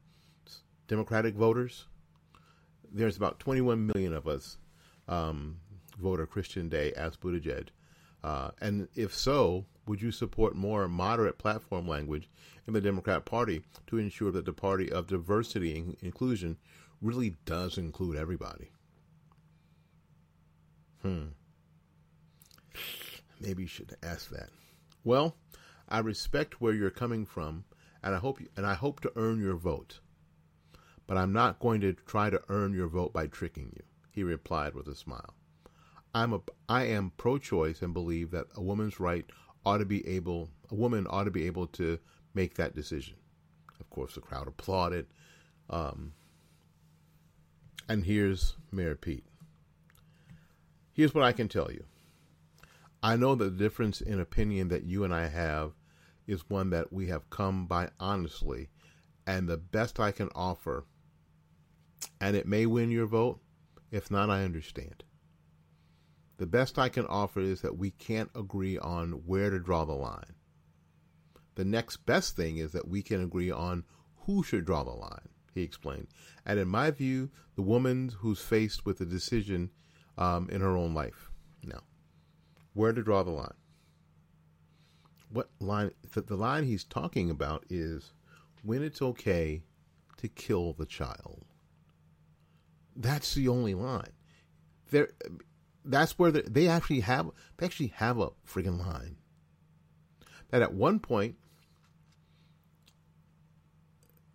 Democratic 0.91 1.35
voters? 1.35 1.85
There's 2.91 3.15
about 3.15 3.39
21 3.39 3.87
million 3.87 4.13
of 4.13 4.27
us 4.27 4.57
um, 5.07 5.55
voter 5.97 6.25
Kristen 6.25 6.67
Day 6.67 6.91
as 6.97 7.15
Buttigieg. 7.15 7.69
Uh, 8.21 8.51
and 8.59 8.89
if 8.93 9.15
so, 9.15 9.65
would 9.87 10.01
you 10.01 10.11
support 10.11 10.53
more 10.53 10.89
moderate 10.89 11.37
platform 11.37 11.87
language 11.87 12.29
in 12.67 12.73
the 12.73 12.81
Democrat 12.81 13.23
Party 13.23 13.61
to 13.87 13.99
ensure 13.99 14.31
that 14.31 14.43
the 14.43 14.51
party 14.51 14.91
of 14.91 15.07
diversity 15.07 15.77
and 15.77 15.95
inclusion 16.01 16.57
really 17.01 17.37
does 17.45 17.77
include 17.77 18.17
everybody? 18.17 18.69
Hmm. 21.01 21.27
Maybe 23.39 23.63
you 23.63 23.69
should 23.69 23.95
ask 24.03 24.29
that. 24.31 24.49
Well, 25.05 25.37
I 25.87 25.99
respect 25.99 26.59
where 26.59 26.73
you're 26.73 26.89
coming 26.89 27.25
from, 27.25 27.63
and 28.03 28.13
I 28.13 28.17
hope 28.17 28.41
you, 28.41 28.49
and 28.57 28.65
I 28.65 28.73
hope 28.73 28.99
to 28.99 29.13
earn 29.15 29.39
your 29.39 29.55
vote. 29.55 30.01
But 31.11 31.17
I'm 31.17 31.33
not 31.33 31.59
going 31.59 31.81
to 31.81 31.91
try 31.91 32.29
to 32.29 32.41
earn 32.47 32.71
your 32.73 32.87
vote 32.87 33.11
by 33.11 33.27
tricking 33.27 33.73
you, 33.75 33.83
he 34.11 34.23
replied 34.23 34.73
with 34.73 34.87
a 34.87 34.95
smile. 34.95 35.33
I'm 36.15 36.31
a 36.31 36.39
I 36.69 36.85
am 36.85 37.11
pro-choice 37.17 37.81
and 37.81 37.93
believe 37.93 38.31
that 38.31 38.45
a 38.55 38.61
woman's 38.61 38.97
right 38.97 39.25
ought 39.65 39.79
to 39.79 39.85
be 39.85 40.07
able 40.07 40.51
a 40.69 40.75
woman 40.75 41.05
ought 41.09 41.25
to 41.25 41.29
be 41.29 41.47
able 41.47 41.67
to 41.67 41.99
make 42.33 42.53
that 42.53 42.73
decision. 42.73 43.17
Of 43.81 43.89
course, 43.89 44.15
the 44.15 44.21
crowd 44.21 44.47
applauded. 44.47 45.07
Um, 45.69 46.13
and 47.89 48.05
here's 48.05 48.55
Mayor 48.71 48.95
Pete. 48.95 49.25
Here's 50.93 51.13
what 51.13 51.25
I 51.25 51.33
can 51.33 51.49
tell 51.49 51.69
you. 51.69 51.83
I 53.03 53.17
know 53.17 53.35
that 53.35 53.43
the 53.43 53.63
difference 53.63 53.99
in 53.99 54.21
opinion 54.21 54.69
that 54.69 54.85
you 54.85 55.03
and 55.03 55.13
I 55.13 55.27
have 55.27 55.73
is 56.25 56.49
one 56.49 56.69
that 56.69 56.93
we 56.93 57.07
have 57.07 57.29
come 57.29 57.65
by 57.65 57.89
honestly, 57.99 58.69
and 59.27 59.49
the 59.49 59.57
best 59.57 59.99
I 59.99 60.13
can 60.13 60.29
offer, 60.33 60.85
and 62.19 62.35
it 62.35 62.47
may 62.47 62.65
win 62.65 62.91
your 62.91 63.07
vote. 63.07 63.39
If 63.91 64.09
not, 64.09 64.29
I 64.29 64.43
understand. 64.43 65.03
The 66.37 66.47
best 66.47 66.79
I 66.79 66.89
can 66.89 67.05
offer 67.05 67.39
is 67.39 67.61
that 67.61 67.77
we 67.77 67.91
can't 67.91 68.31
agree 68.33 68.77
on 68.77 69.23
where 69.25 69.49
to 69.49 69.59
draw 69.59 69.85
the 69.85 69.93
line. 69.93 70.35
The 71.55 71.65
next 71.65 71.97
best 72.05 72.35
thing 72.35 72.57
is 72.57 72.71
that 72.71 72.87
we 72.87 73.01
can 73.01 73.21
agree 73.21 73.51
on 73.51 73.83
who 74.25 74.41
should 74.41 74.65
draw 74.65 74.83
the 74.83 74.91
line, 74.91 75.29
he 75.53 75.61
explained. 75.61 76.07
And 76.45 76.59
in 76.59 76.67
my 76.67 76.89
view, 76.91 77.29
the 77.55 77.61
woman 77.61 78.11
who's 78.19 78.39
faced 78.39 78.85
with 78.85 79.01
a 79.01 79.05
decision 79.05 79.69
um, 80.17 80.49
in 80.49 80.61
her 80.61 80.75
own 80.75 80.93
life. 80.93 81.29
Now, 81.63 81.81
where 82.73 82.93
to 82.93 83.03
draw 83.03 83.23
the 83.23 83.31
line? 83.31 83.53
What 85.29 85.49
line? 85.59 85.91
The, 86.13 86.21
the 86.21 86.35
line 86.35 86.63
he's 86.63 86.83
talking 86.83 87.29
about 87.29 87.65
is 87.69 88.13
when 88.63 88.83
it's 88.83 89.01
okay 89.01 89.63
to 90.17 90.27
kill 90.27 90.73
the 90.73 90.85
child. 90.85 91.45
That's 92.95 93.33
the 93.33 93.47
only 93.47 93.73
line. 93.73 94.11
There, 94.89 95.09
that's 95.85 96.19
where 96.19 96.31
they 96.31 96.67
actually 96.67 96.99
have 97.01 97.31
they 97.57 97.65
actually 97.65 97.93
have 97.95 98.19
a 98.19 98.29
friggin' 98.47 98.79
line. 98.79 99.17
That 100.49 100.61
at 100.61 100.73
one 100.73 100.99
point, 100.99 101.35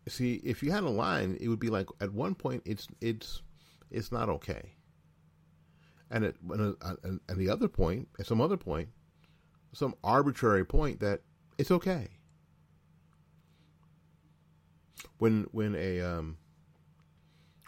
see, 0.08 0.40
if 0.44 0.62
you 0.62 0.72
had 0.72 0.82
a 0.82 0.88
line, 0.88 1.36
it 1.40 1.48
would 1.48 1.60
be 1.60 1.68
like 1.68 1.88
at 2.00 2.12
one 2.12 2.34
point 2.34 2.62
it's 2.64 2.88
it's 3.00 3.42
it's 3.90 4.10
not 4.10 4.28
okay, 4.28 4.72
and 6.10 6.24
at 6.24 6.36
and, 6.50 7.20
and 7.28 7.38
the 7.38 7.50
other 7.50 7.68
point, 7.68 8.08
at 8.18 8.26
some 8.26 8.40
other 8.40 8.56
point, 8.56 8.88
some 9.72 9.94
arbitrary 10.02 10.64
point 10.64 11.00
that 11.00 11.20
it's 11.58 11.70
okay. 11.70 12.08
When 15.18 15.46
when 15.52 15.74
a 15.74 16.00
um, 16.00 16.38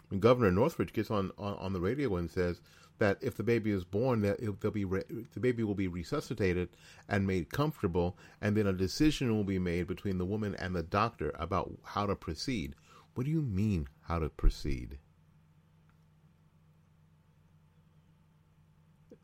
when 0.09 0.19
Governor 0.19 0.51
Northam 0.51 0.87
gets 0.91 1.11
on, 1.11 1.31
on, 1.37 1.53
on 1.55 1.73
the 1.73 1.79
radio 1.79 2.15
and 2.17 2.29
says 2.29 2.61
that 2.97 3.17
if 3.21 3.37
the 3.37 3.43
baby 3.43 3.71
is 3.71 3.85
born, 3.85 4.21
that 4.21 4.39
they'll 4.59 4.71
be 4.71 4.85
re- 4.85 5.03
the 5.33 5.39
baby 5.39 5.63
will 5.63 5.75
be 5.75 5.87
resuscitated 5.87 6.69
and 7.07 7.25
made 7.25 7.51
comfortable, 7.51 8.17
and 8.41 8.57
then 8.57 8.67
a 8.67 8.73
decision 8.73 9.35
will 9.35 9.43
be 9.43 9.59
made 9.59 9.87
between 9.87 10.17
the 10.17 10.25
woman 10.25 10.55
and 10.55 10.75
the 10.75 10.83
doctor 10.83 11.31
about 11.39 11.71
how 11.83 12.05
to 12.05 12.15
proceed. 12.15 12.75
What 13.13 13.25
do 13.25 13.31
you 13.31 13.41
mean, 13.41 13.87
how 14.01 14.19
to 14.19 14.29
proceed? 14.29 14.97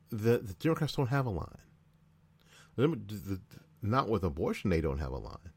The, 0.09 0.37
the 0.37 0.53
Democrats 0.53 0.95
don't 0.95 1.07
have 1.07 1.25
a 1.25 1.31
line. 1.31 1.57
The, 2.75 2.87
the, 2.87 3.41
not 3.81 4.07
with 4.07 4.23
abortion, 4.23 4.69
they 4.69 4.81
don't 4.81 4.99
have 4.99 5.11
a 5.11 5.17
line. 5.17 5.51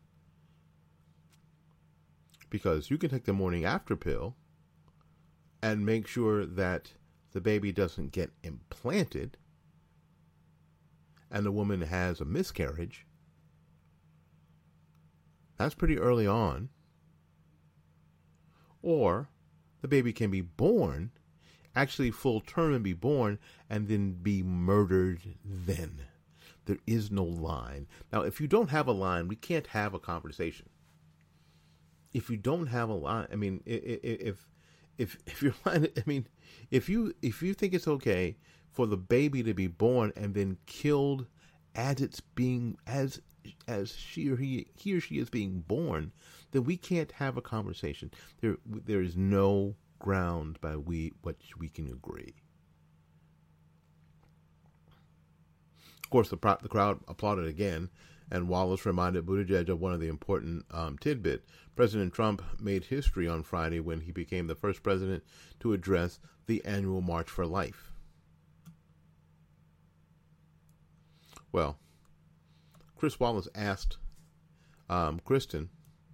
Because 2.51 2.91
you 2.91 2.99
can 2.99 3.11
take 3.11 3.25
the 3.25 3.33
morning 3.33 3.65
after 3.65 3.95
pill 3.95 4.35
and 5.63 5.85
make 5.85 6.07
sure 6.07 6.47
that 6.47 6.93
the 7.33 7.41
baby 7.41 7.73
doesn't 7.73 8.13
get 8.13 8.31
implanted 8.43 9.37
and 11.31 11.45
the 11.45 11.53
woman 11.53 11.83
has 11.83 12.21
a 12.21 12.25
miscarriage, 12.25 13.07
that's 15.57 15.75
pretty 15.75 15.99
early 15.99 16.27
on. 16.27 16.71
Or 18.81 19.29
the 19.83 19.89
baby 19.89 20.13
can 20.13 20.31
be 20.31 20.41
born, 20.41 21.11
actually 21.75 22.11
full 22.11 22.41
term 22.41 22.75
and 22.75 22.85
be 22.85 22.93
born, 22.95 23.39
and 23.69 23.89
then 23.89 24.13
be 24.13 24.43
murdered 24.43 25.21
then. 25.45 26.03
There 26.65 26.79
is 26.87 27.11
no 27.11 27.25
line. 27.25 27.89
Now, 28.13 28.23
if 28.23 28.41
you 28.41 28.47
don't 28.47 28.71
have 28.71 28.87
a 28.87 28.93
line, 28.93 29.27
we 29.27 29.37
can't 29.37 29.67
have 29.69 29.95
a 29.95 29.99
conversation. 29.99 30.69
If 32.13 32.31
you 32.31 32.37
don't 32.37 32.69
have 32.69 32.89
a 32.89 32.95
line, 32.95 33.27
I 33.33 33.37
mean, 33.37 33.63
if 33.67 34.47
if 34.99 35.17
if 35.27 35.43
you're 35.43 35.55
I 35.65 35.89
mean, 36.05 36.27
if 36.71 36.89
you 36.89 37.15
if 37.23 37.43
you 37.43 37.55
think 37.55 37.73
it's 37.73 37.89
okay 37.89 38.37
for 38.71 38.87
the 38.87 38.97
baby 38.97 39.43
to 39.43 39.55
be 39.55 39.67
born 39.67 40.13
and 40.17 40.35
then 40.35 40.59
killed 40.67 41.27
as 41.75 42.01
it's 42.01 42.21
being 42.21 42.77
as 42.87 43.21
as 43.67 43.95
she 43.95 44.29
or 44.29 44.37
he 44.37 44.67
he 44.75 44.95
or 44.95 45.01
she 45.01 45.19
is 45.19 45.31
being 45.31 45.61
born, 45.61 46.13
then 46.51 46.65
we 46.65 46.77
can't 46.77 47.13
have 47.13 47.37
a 47.37 47.43
conversation. 47.43 48.11
There 48.41 48.57
there 48.67 49.01
is 49.01 49.17
no 49.17 49.77
ground 49.99 50.61
by 50.61 50.77
we 50.77 51.13
which 51.23 51.57
we 51.59 51.69
can 51.69 51.87
agree. 51.89 52.35
Of 56.05 56.11
course, 56.11 56.29
the 56.29 56.37
the 56.37 56.69
crowd 56.69 57.01
applauded 57.07 57.47
again, 57.47 57.91
and 58.31 58.49
Wallace 58.49 58.85
reminded 58.85 59.27
Buttigieg 59.27 59.69
of 59.69 59.81
one 59.81 59.93
of 59.93 60.01
the 60.01 60.09
important 60.09 60.65
um, 60.71 60.99
tidbit. 60.99 61.45
President 61.77 62.13
Trump 62.13 62.43
made 62.61 62.85
history 62.85 63.29
on 63.29 63.43
Friday 63.43 63.81
when 63.81 64.01
he 64.01 64.13
became 64.13 64.47
the 64.47 64.55
first 64.55 64.83
president 64.83 65.23
to 65.61 65.73
address 65.73 66.19
the 66.47 66.65
annual 66.65 67.01
March 67.01 67.29
for 67.31 67.47
Life. 67.47 67.93
Well, 71.53 71.79
Chris 72.97 73.19
Wallace 73.19 73.49
asked 73.55 73.97
um, 74.91 75.21
Kristen, 75.25 75.71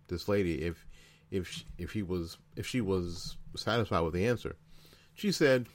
this 0.09 0.29
lady, 0.29 0.62
if 0.62 0.87
if 1.31 1.49
she, 1.49 1.65
if 1.79 1.93
he 1.93 2.03
was 2.03 2.39
if 2.57 2.67
she 2.67 2.81
was 2.81 3.37
satisfied 3.57 4.01
with 4.01 4.15
the 4.15 4.27
answer. 4.27 4.57
She 5.15 5.33
said, 5.33 5.67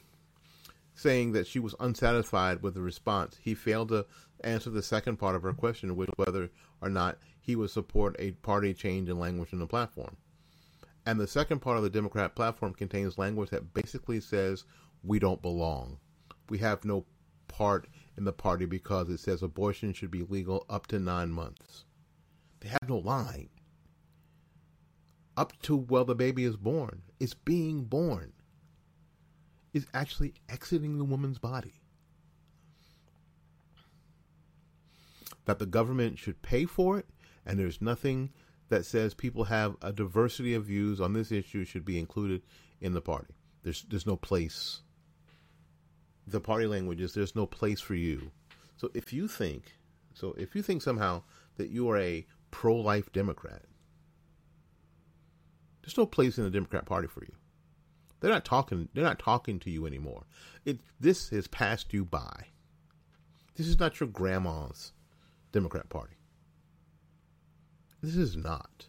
saying 0.93 1.31
that 1.31 1.47
she 1.47 1.59
was 1.59 1.75
unsatisfied 1.79 2.61
with 2.61 2.73
the 2.73 2.81
response. 2.81 3.37
He 3.41 3.55
failed 3.55 3.89
to 3.89 4.05
answer 4.43 4.69
the 4.69 4.81
second 4.81 5.17
part 5.17 5.35
of 5.35 5.43
her 5.43 5.53
question, 5.53 5.95
which 5.95 6.09
whether 6.15 6.49
or 6.81 6.89
not 6.89 7.17
he 7.39 7.55
would 7.55 7.69
support 7.69 8.15
a 8.19 8.31
party 8.31 8.73
change 8.73 9.09
in 9.09 9.19
language 9.19 9.53
in 9.53 9.59
the 9.59 9.67
platform. 9.67 10.17
And 11.05 11.19
the 11.19 11.27
second 11.27 11.59
part 11.59 11.77
of 11.77 11.83
the 11.83 11.89
Democrat 11.89 12.35
platform 12.35 12.73
contains 12.73 13.17
language 13.17 13.49
that 13.49 13.73
basically 13.73 14.19
says 14.19 14.65
we 15.03 15.19
don't 15.19 15.41
belong. 15.41 15.97
We 16.49 16.59
have 16.59 16.85
no 16.85 17.05
part 17.47 17.87
in 18.17 18.25
the 18.25 18.33
party 18.33 18.65
because 18.65 19.09
it 19.09 19.19
says 19.19 19.41
abortion 19.41 19.93
should 19.93 20.11
be 20.11 20.23
legal 20.23 20.65
up 20.69 20.87
to 20.87 20.99
nine 20.99 21.31
months. 21.31 21.85
They 22.59 22.69
have 22.69 22.89
no 22.89 22.97
line. 22.97 23.49
Up 25.37 25.53
to 25.63 25.75
well, 25.75 26.05
the 26.05 26.15
baby 26.15 26.43
is 26.43 26.57
born. 26.57 27.01
It's 27.19 27.33
being 27.33 27.85
born. 27.85 28.33
Is 29.73 29.85
actually 29.93 30.33
exiting 30.49 30.97
the 30.97 31.05
woman's 31.05 31.37
body. 31.37 31.81
That 35.49 35.57
the 35.57 35.65
government 35.65 36.19
should 36.19 36.43
pay 36.43 36.65
for 36.65 36.99
it, 36.99 37.07
and 37.43 37.57
there's 37.57 37.81
nothing 37.81 38.29
that 38.69 38.85
says 38.85 39.15
people 39.15 39.45
have 39.45 39.75
a 39.81 39.91
diversity 39.91 40.53
of 40.53 40.65
views 40.65 41.01
on 41.01 41.13
this 41.13 41.31
issue 41.31 41.65
should 41.65 41.83
be 41.83 41.97
included 41.97 42.43
in 42.79 42.93
the 42.93 43.01
party. 43.01 43.33
There's 43.63 43.81
there's 43.89 44.05
no 44.05 44.15
place. 44.15 44.81
The 46.27 46.39
party 46.39 46.67
language 46.67 47.01
is 47.01 47.13
there's 47.13 47.35
no 47.35 47.47
place 47.47 47.81
for 47.81 47.95
you. 47.95 48.31
So 48.77 48.91
if 48.93 49.11
you 49.11 49.27
think, 49.27 49.73
so 50.13 50.35
if 50.37 50.55
you 50.55 50.61
think 50.61 50.83
somehow 50.83 51.23
that 51.57 51.71
you 51.71 51.89
are 51.89 51.97
a 51.97 52.27
pro-life 52.51 53.11
Democrat, 53.11 53.63
there's 55.81 55.97
no 55.97 56.05
place 56.05 56.37
in 56.37 56.43
the 56.43 56.51
Democrat 56.51 56.85
Party 56.85 57.07
for 57.07 57.23
you. 57.23 57.33
They're 58.19 58.29
not 58.29 58.45
talking. 58.45 58.87
They're 58.93 59.03
not 59.03 59.17
talking 59.17 59.57
to 59.61 59.71
you 59.71 59.87
anymore. 59.87 60.25
It 60.63 60.79
this 60.99 61.29
has 61.29 61.47
passed 61.47 61.91
you 61.91 62.05
by. 62.05 62.45
This 63.55 63.67
is 63.67 63.79
not 63.79 63.99
your 63.99 64.09
grandma's 64.09 64.93
Democrat 65.51 65.89
Party. 65.89 66.15
This 68.01 68.15
is 68.15 68.35
not. 68.35 68.87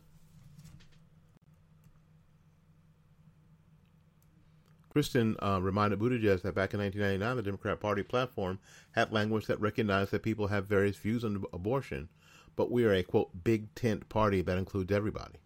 Kristen 4.91 5.37
uh, 5.41 5.61
reminded 5.63 6.01
Buttigieg 6.01 6.43
that 6.43 6.55
back 6.55 6.75
in 6.75 6.81
1999, 6.81 7.37
the 7.37 7.43
Democrat 7.43 7.81
Party 7.81 8.03
platform 8.03 8.59
had 8.93 9.13
language 9.13 9.47
that 9.47 9.61
recognized 9.61 10.11
that 10.11 10.23
people 10.23 10.49
have 10.49 10.67
various 10.67 10.97
views 10.97 11.25
on 11.25 11.45
abortion, 11.53 12.09
but 12.57 12.71
we 12.73 12.85
are 12.85 12.93
a, 12.93 13.03
quote, 13.05 13.45
big 13.45 13.73
tent 13.75 14.09
party 14.09 14.43
that 14.43 14.59
includes 14.59 14.93
everybody. 14.93 15.39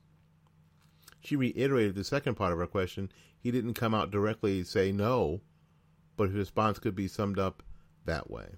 She 1.21 1.37
reiterated 1.37 1.95
the 1.95 2.05
second 2.05 2.35
part 2.35 2.53
of 2.53 2.59
her 2.59 2.67
question. 2.67 3.13
He 3.39 3.51
didn't 3.51 3.75
come 3.75 3.95
out 3.95 4.11
directly 4.11 4.65
say 4.65 4.93
no, 4.93 5.43
but 6.17 6.29
his 6.29 6.37
response 6.37 6.79
could 6.79 6.95
be 6.95 7.09
summed 7.09 7.39
up 7.39 7.63
that 8.07 8.31
way. 8.31 8.57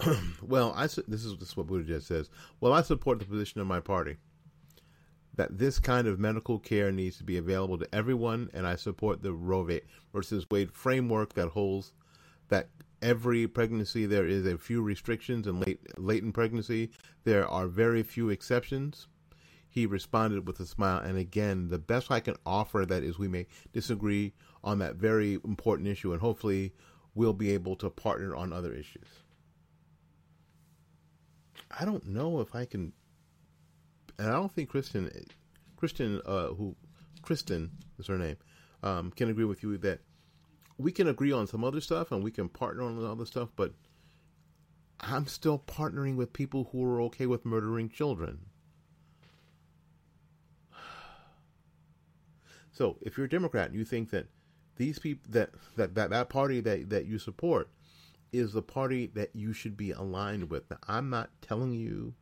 well, 0.42 0.72
I 0.76 0.86
this 0.86 0.98
is 0.98 1.36
this 1.36 1.50
is 1.50 1.56
what 1.56 1.66
Buttigieg 1.66 2.02
says. 2.02 2.30
Well, 2.60 2.72
I 2.72 2.82
support 2.82 3.18
the 3.18 3.24
position 3.24 3.60
of 3.60 3.66
my 3.66 3.80
party 3.80 4.16
that 5.36 5.58
this 5.58 5.78
kind 5.78 6.06
of 6.06 6.18
medical 6.18 6.58
care 6.58 6.92
needs 6.92 7.16
to 7.18 7.24
be 7.24 7.36
available 7.36 7.78
to 7.78 7.94
everyone, 7.94 8.50
and 8.52 8.66
I 8.66 8.76
support 8.76 9.22
the 9.22 9.32
Roe 9.32 9.62
v. 9.62 9.80
versus 10.12 10.46
Wade 10.50 10.72
framework 10.72 11.34
that 11.34 11.48
holds 11.48 11.92
that 12.48 12.68
every 13.02 13.46
pregnancy 13.46 14.06
there 14.06 14.26
is 14.26 14.46
a 14.46 14.58
few 14.58 14.82
restrictions 14.82 15.46
and 15.46 15.64
late 15.66 15.80
latent 15.98 16.34
pregnancy 16.34 16.90
there 17.24 17.48
are 17.48 17.66
very 17.66 18.02
few 18.02 18.28
exceptions 18.28 19.08
he 19.70 19.86
responded 19.86 20.46
with 20.46 20.60
a 20.60 20.66
smile 20.66 20.98
and 20.98 21.16
again 21.16 21.68
the 21.70 21.78
best 21.78 22.10
i 22.10 22.20
can 22.20 22.36
offer 22.44 22.84
that 22.84 23.02
is 23.02 23.18
we 23.18 23.28
may 23.28 23.46
disagree 23.72 24.34
on 24.62 24.78
that 24.78 24.96
very 24.96 25.34
important 25.44 25.88
issue 25.88 26.12
and 26.12 26.20
hopefully 26.20 26.74
we'll 27.14 27.32
be 27.32 27.50
able 27.50 27.74
to 27.74 27.88
partner 27.88 28.36
on 28.36 28.52
other 28.52 28.74
issues 28.74 29.22
i 31.78 31.84
don't 31.84 32.06
know 32.06 32.40
if 32.40 32.54
i 32.54 32.64
can 32.64 32.92
and 34.18 34.28
i 34.28 34.32
don't 34.32 34.52
think 34.52 34.68
kristen 34.68 35.10
kristen 35.76 36.20
uh, 36.26 36.48
who 36.48 36.74
kristen 37.22 37.70
is 37.98 38.06
her 38.06 38.18
name 38.18 38.36
um, 38.82 39.10
can 39.10 39.28
agree 39.28 39.44
with 39.44 39.62
you 39.62 39.76
that 39.78 40.00
we 40.80 40.92
can 40.92 41.08
agree 41.08 41.32
on 41.32 41.46
some 41.46 41.62
other 41.62 41.80
stuff 41.80 42.10
and 42.10 42.24
we 42.24 42.30
can 42.30 42.48
partner 42.48 42.82
on 42.84 43.04
other 43.04 43.26
stuff, 43.26 43.50
but 43.54 43.72
I'm 45.00 45.26
still 45.26 45.58
partnering 45.58 46.16
with 46.16 46.32
people 46.32 46.68
who 46.72 46.84
are 46.84 47.02
okay 47.02 47.26
with 47.26 47.44
murdering 47.44 47.88
children. 47.90 48.46
So 52.72 52.96
if 53.02 53.16
you're 53.16 53.26
a 53.26 53.30
Democrat 53.30 53.70
and 53.70 53.78
you 53.78 53.84
think 53.84 54.10
that 54.10 54.26
these 54.76 54.98
people 54.98 55.30
that, 55.32 55.50
that, 55.76 55.94
that, 55.94 56.10
that 56.10 56.30
party 56.30 56.60
that, 56.60 56.88
that 56.88 57.04
you 57.04 57.18
support 57.18 57.68
is 58.32 58.52
the 58.52 58.62
party 58.62 59.06
that 59.14 59.30
you 59.34 59.52
should 59.52 59.76
be 59.76 59.90
aligned 59.90 60.50
with. 60.50 60.70
Now, 60.70 60.78
I'm 60.88 61.10
not 61.10 61.30
telling 61.42 61.72
you 61.72 62.14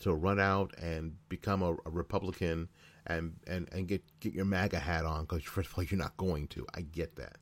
to 0.00 0.12
run 0.12 0.40
out 0.40 0.74
and 0.78 1.16
become 1.28 1.62
a, 1.62 1.72
a 1.86 1.90
Republican 1.90 2.68
and 3.06 3.36
and 3.46 3.68
and 3.72 3.86
get 3.86 4.02
get 4.20 4.32
your 4.32 4.44
MAGA 4.44 4.78
hat 4.78 5.04
on 5.04 5.22
because 5.22 5.42
first 5.44 5.70
of 5.70 5.78
all 5.78 5.84
you're 5.84 5.98
not 5.98 6.16
going 6.16 6.48
to. 6.48 6.66
I 6.74 6.82
get 6.82 7.16
that, 7.16 7.36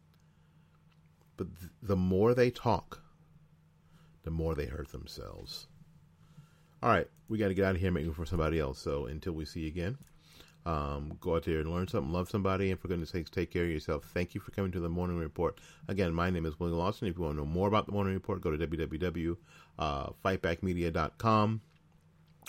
but 1.36 1.48
th- 1.58 1.70
the 1.82 1.96
more 1.96 2.34
they 2.34 2.50
talk, 2.50 3.02
the 4.24 4.30
more 4.30 4.54
they 4.54 4.66
hurt 4.66 4.92
themselves. 4.92 5.66
All 6.82 6.90
right, 6.90 7.08
we 7.28 7.38
got 7.38 7.48
to 7.48 7.54
get 7.54 7.64
out 7.64 7.76
of 7.76 7.80
here, 7.80 7.92
make 7.92 8.04
room 8.04 8.14
for 8.14 8.26
somebody 8.26 8.58
else. 8.58 8.78
So 8.78 9.06
until 9.06 9.34
we 9.34 9.44
see 9.44 9.60
you 9.60 9.68
again, 9.68 9.98
um, 10.64 11.18
go 11.20 11.36
out 11.36 11.44
there 11.44 11.60
and 11.60 11.70
learn 11.72 11.86
something, 11.88 12.12
love 12.12 12.28
somebody, 12.30 12.70
and 12.70 12.80
for 12.80 12.88
goodness 12.88 13.10
sakes, 13.10 13.28
take 13.30 13.50
care 13.50 13.64
of 13.64 13.70
yourself. 13.70 14.08
Thank 14.14 14.34
you 14.34 14.40
for 14.40 14.52
coming 14.52 14.72
to 14.72 14.80
the 14.80 14.88
Morning 14.88 15.18
Report. 15.18 15.60
Again, 15.88 16.14
my 16.14 16.30
name 16.30 16.46
is 16.46 16.58
William 16.58 16.78
Lawson. 16.78 17.08
If 17.08 17.16
you 17.16 17.22
want 17.22 17.34
to 17.36 17.40
know 17.40 17.46
more 17.46 17.68
about 17.68 17.84
the 17.86 17.92
Morning 17.92 18.14
Report, 18.14 18.40
go 18.40 18.54
to 18.54 18.66
www.fightbackmedia.com 18.66 21.60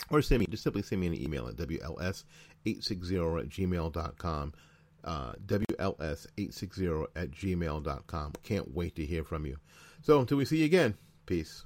or 0.09 0.21
send 0.21 0.39
me, 0.39 0.47
just 0.49 0.63
simply 0.63 0.81
send 0.81 1.01
me 1.01 1.07
an 1.07 1.15
email 1.15 1.47
at 1.47 1.55
WLS 1.55 2.23
860 2.65 3.17
at 3.17 3.49
gmail.com. 3.49 4.53
Uh, 5.03 5.33
WLS860 5.45 7.07
at 7.15 7.31
gmail.com. 7.31 8.33
Can't 8.43 8.73
wait 8.73 8.95
to 8.95 9.05
hear 9.05 9.23
from 9.23 9.45
you. 9.45 9.57
So 10.01 10.19
until 10.21 10.37
we 10.37 10.45
see 10.45 10.59
you 10.59 10.65
again, 10.65 10.95
peace. 11.25 11.65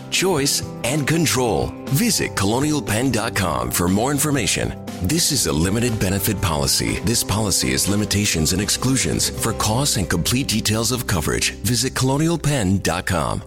choice, 0.11 0.61
and 0.83 1.07
control. 1.07 1.67
Visit 1.85 2.35
colonialpenn.com 2.35 3.71
for 3.71 3.87
more 3.87 4.11
information. 4.11 4.73
This 5.01 5.31
is 5.31 5.47
a 5.47 5.53
limited 5.53 5.99
benefit 5.99 6.39
policy. 6.41 6.99
This 6.99 7.23
policy 7.23 7.71
has 7.71 7.89
limitations 7.89 8.53
and 8.53 8.61
exclusions. 8.61 9.29
For 9.29 9.53
costs 9.53 9.97
and 9.97 10.09
complete 10.09 10.47
details 10.47 10.91
of 10.91 11.07
coverage, 11.07 11.51
visit 11.63 11.93
colonialpenn.com. 11.93 13.43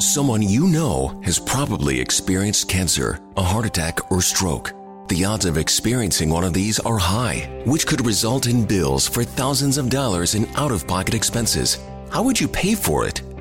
Someone 0.00 0.40
you 0.40 0.66
know 0.66 1.20
has 1.24 1.38
probably 1.38 2.00
experienced 2.00 2.68
cancer, 2.70 3.20
a 3.36 3.42
heart 3.42 3.66
attack, 3.66 4.10
or 4.10 4.22
stroke. 4.22 4.72
The 5.08 5.24
odds 5.26 5.44
of 5.44 5.58
experiencing 5.58 6.30
one 6.30 6.44
of 6.44 6.54
these 6.54 6.78
are 6.80 6.96
high, 6.96 7.62
which 7.66 7.86
could 7.86 8.06
result 8.06 8.46
in 8.46 8.64
bills 8.64 9.06
for 9.06 9.24
thousands 9.24 9.76
of 9.76 9.90
dollars 9.90 10.36
in 10.36 10.46
out 10.54 10.72
of 10.72 10.86
pocket 10.86 11.12
expenses. 11.12 11.78
How 12.10 12.22
would 12.22 12.40
you 12.40 12.48
pay 12.48 12.74
for 12.74 13.06
it? 13.06 13.20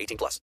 18 0.00 0.16
plus. 0.16 0.40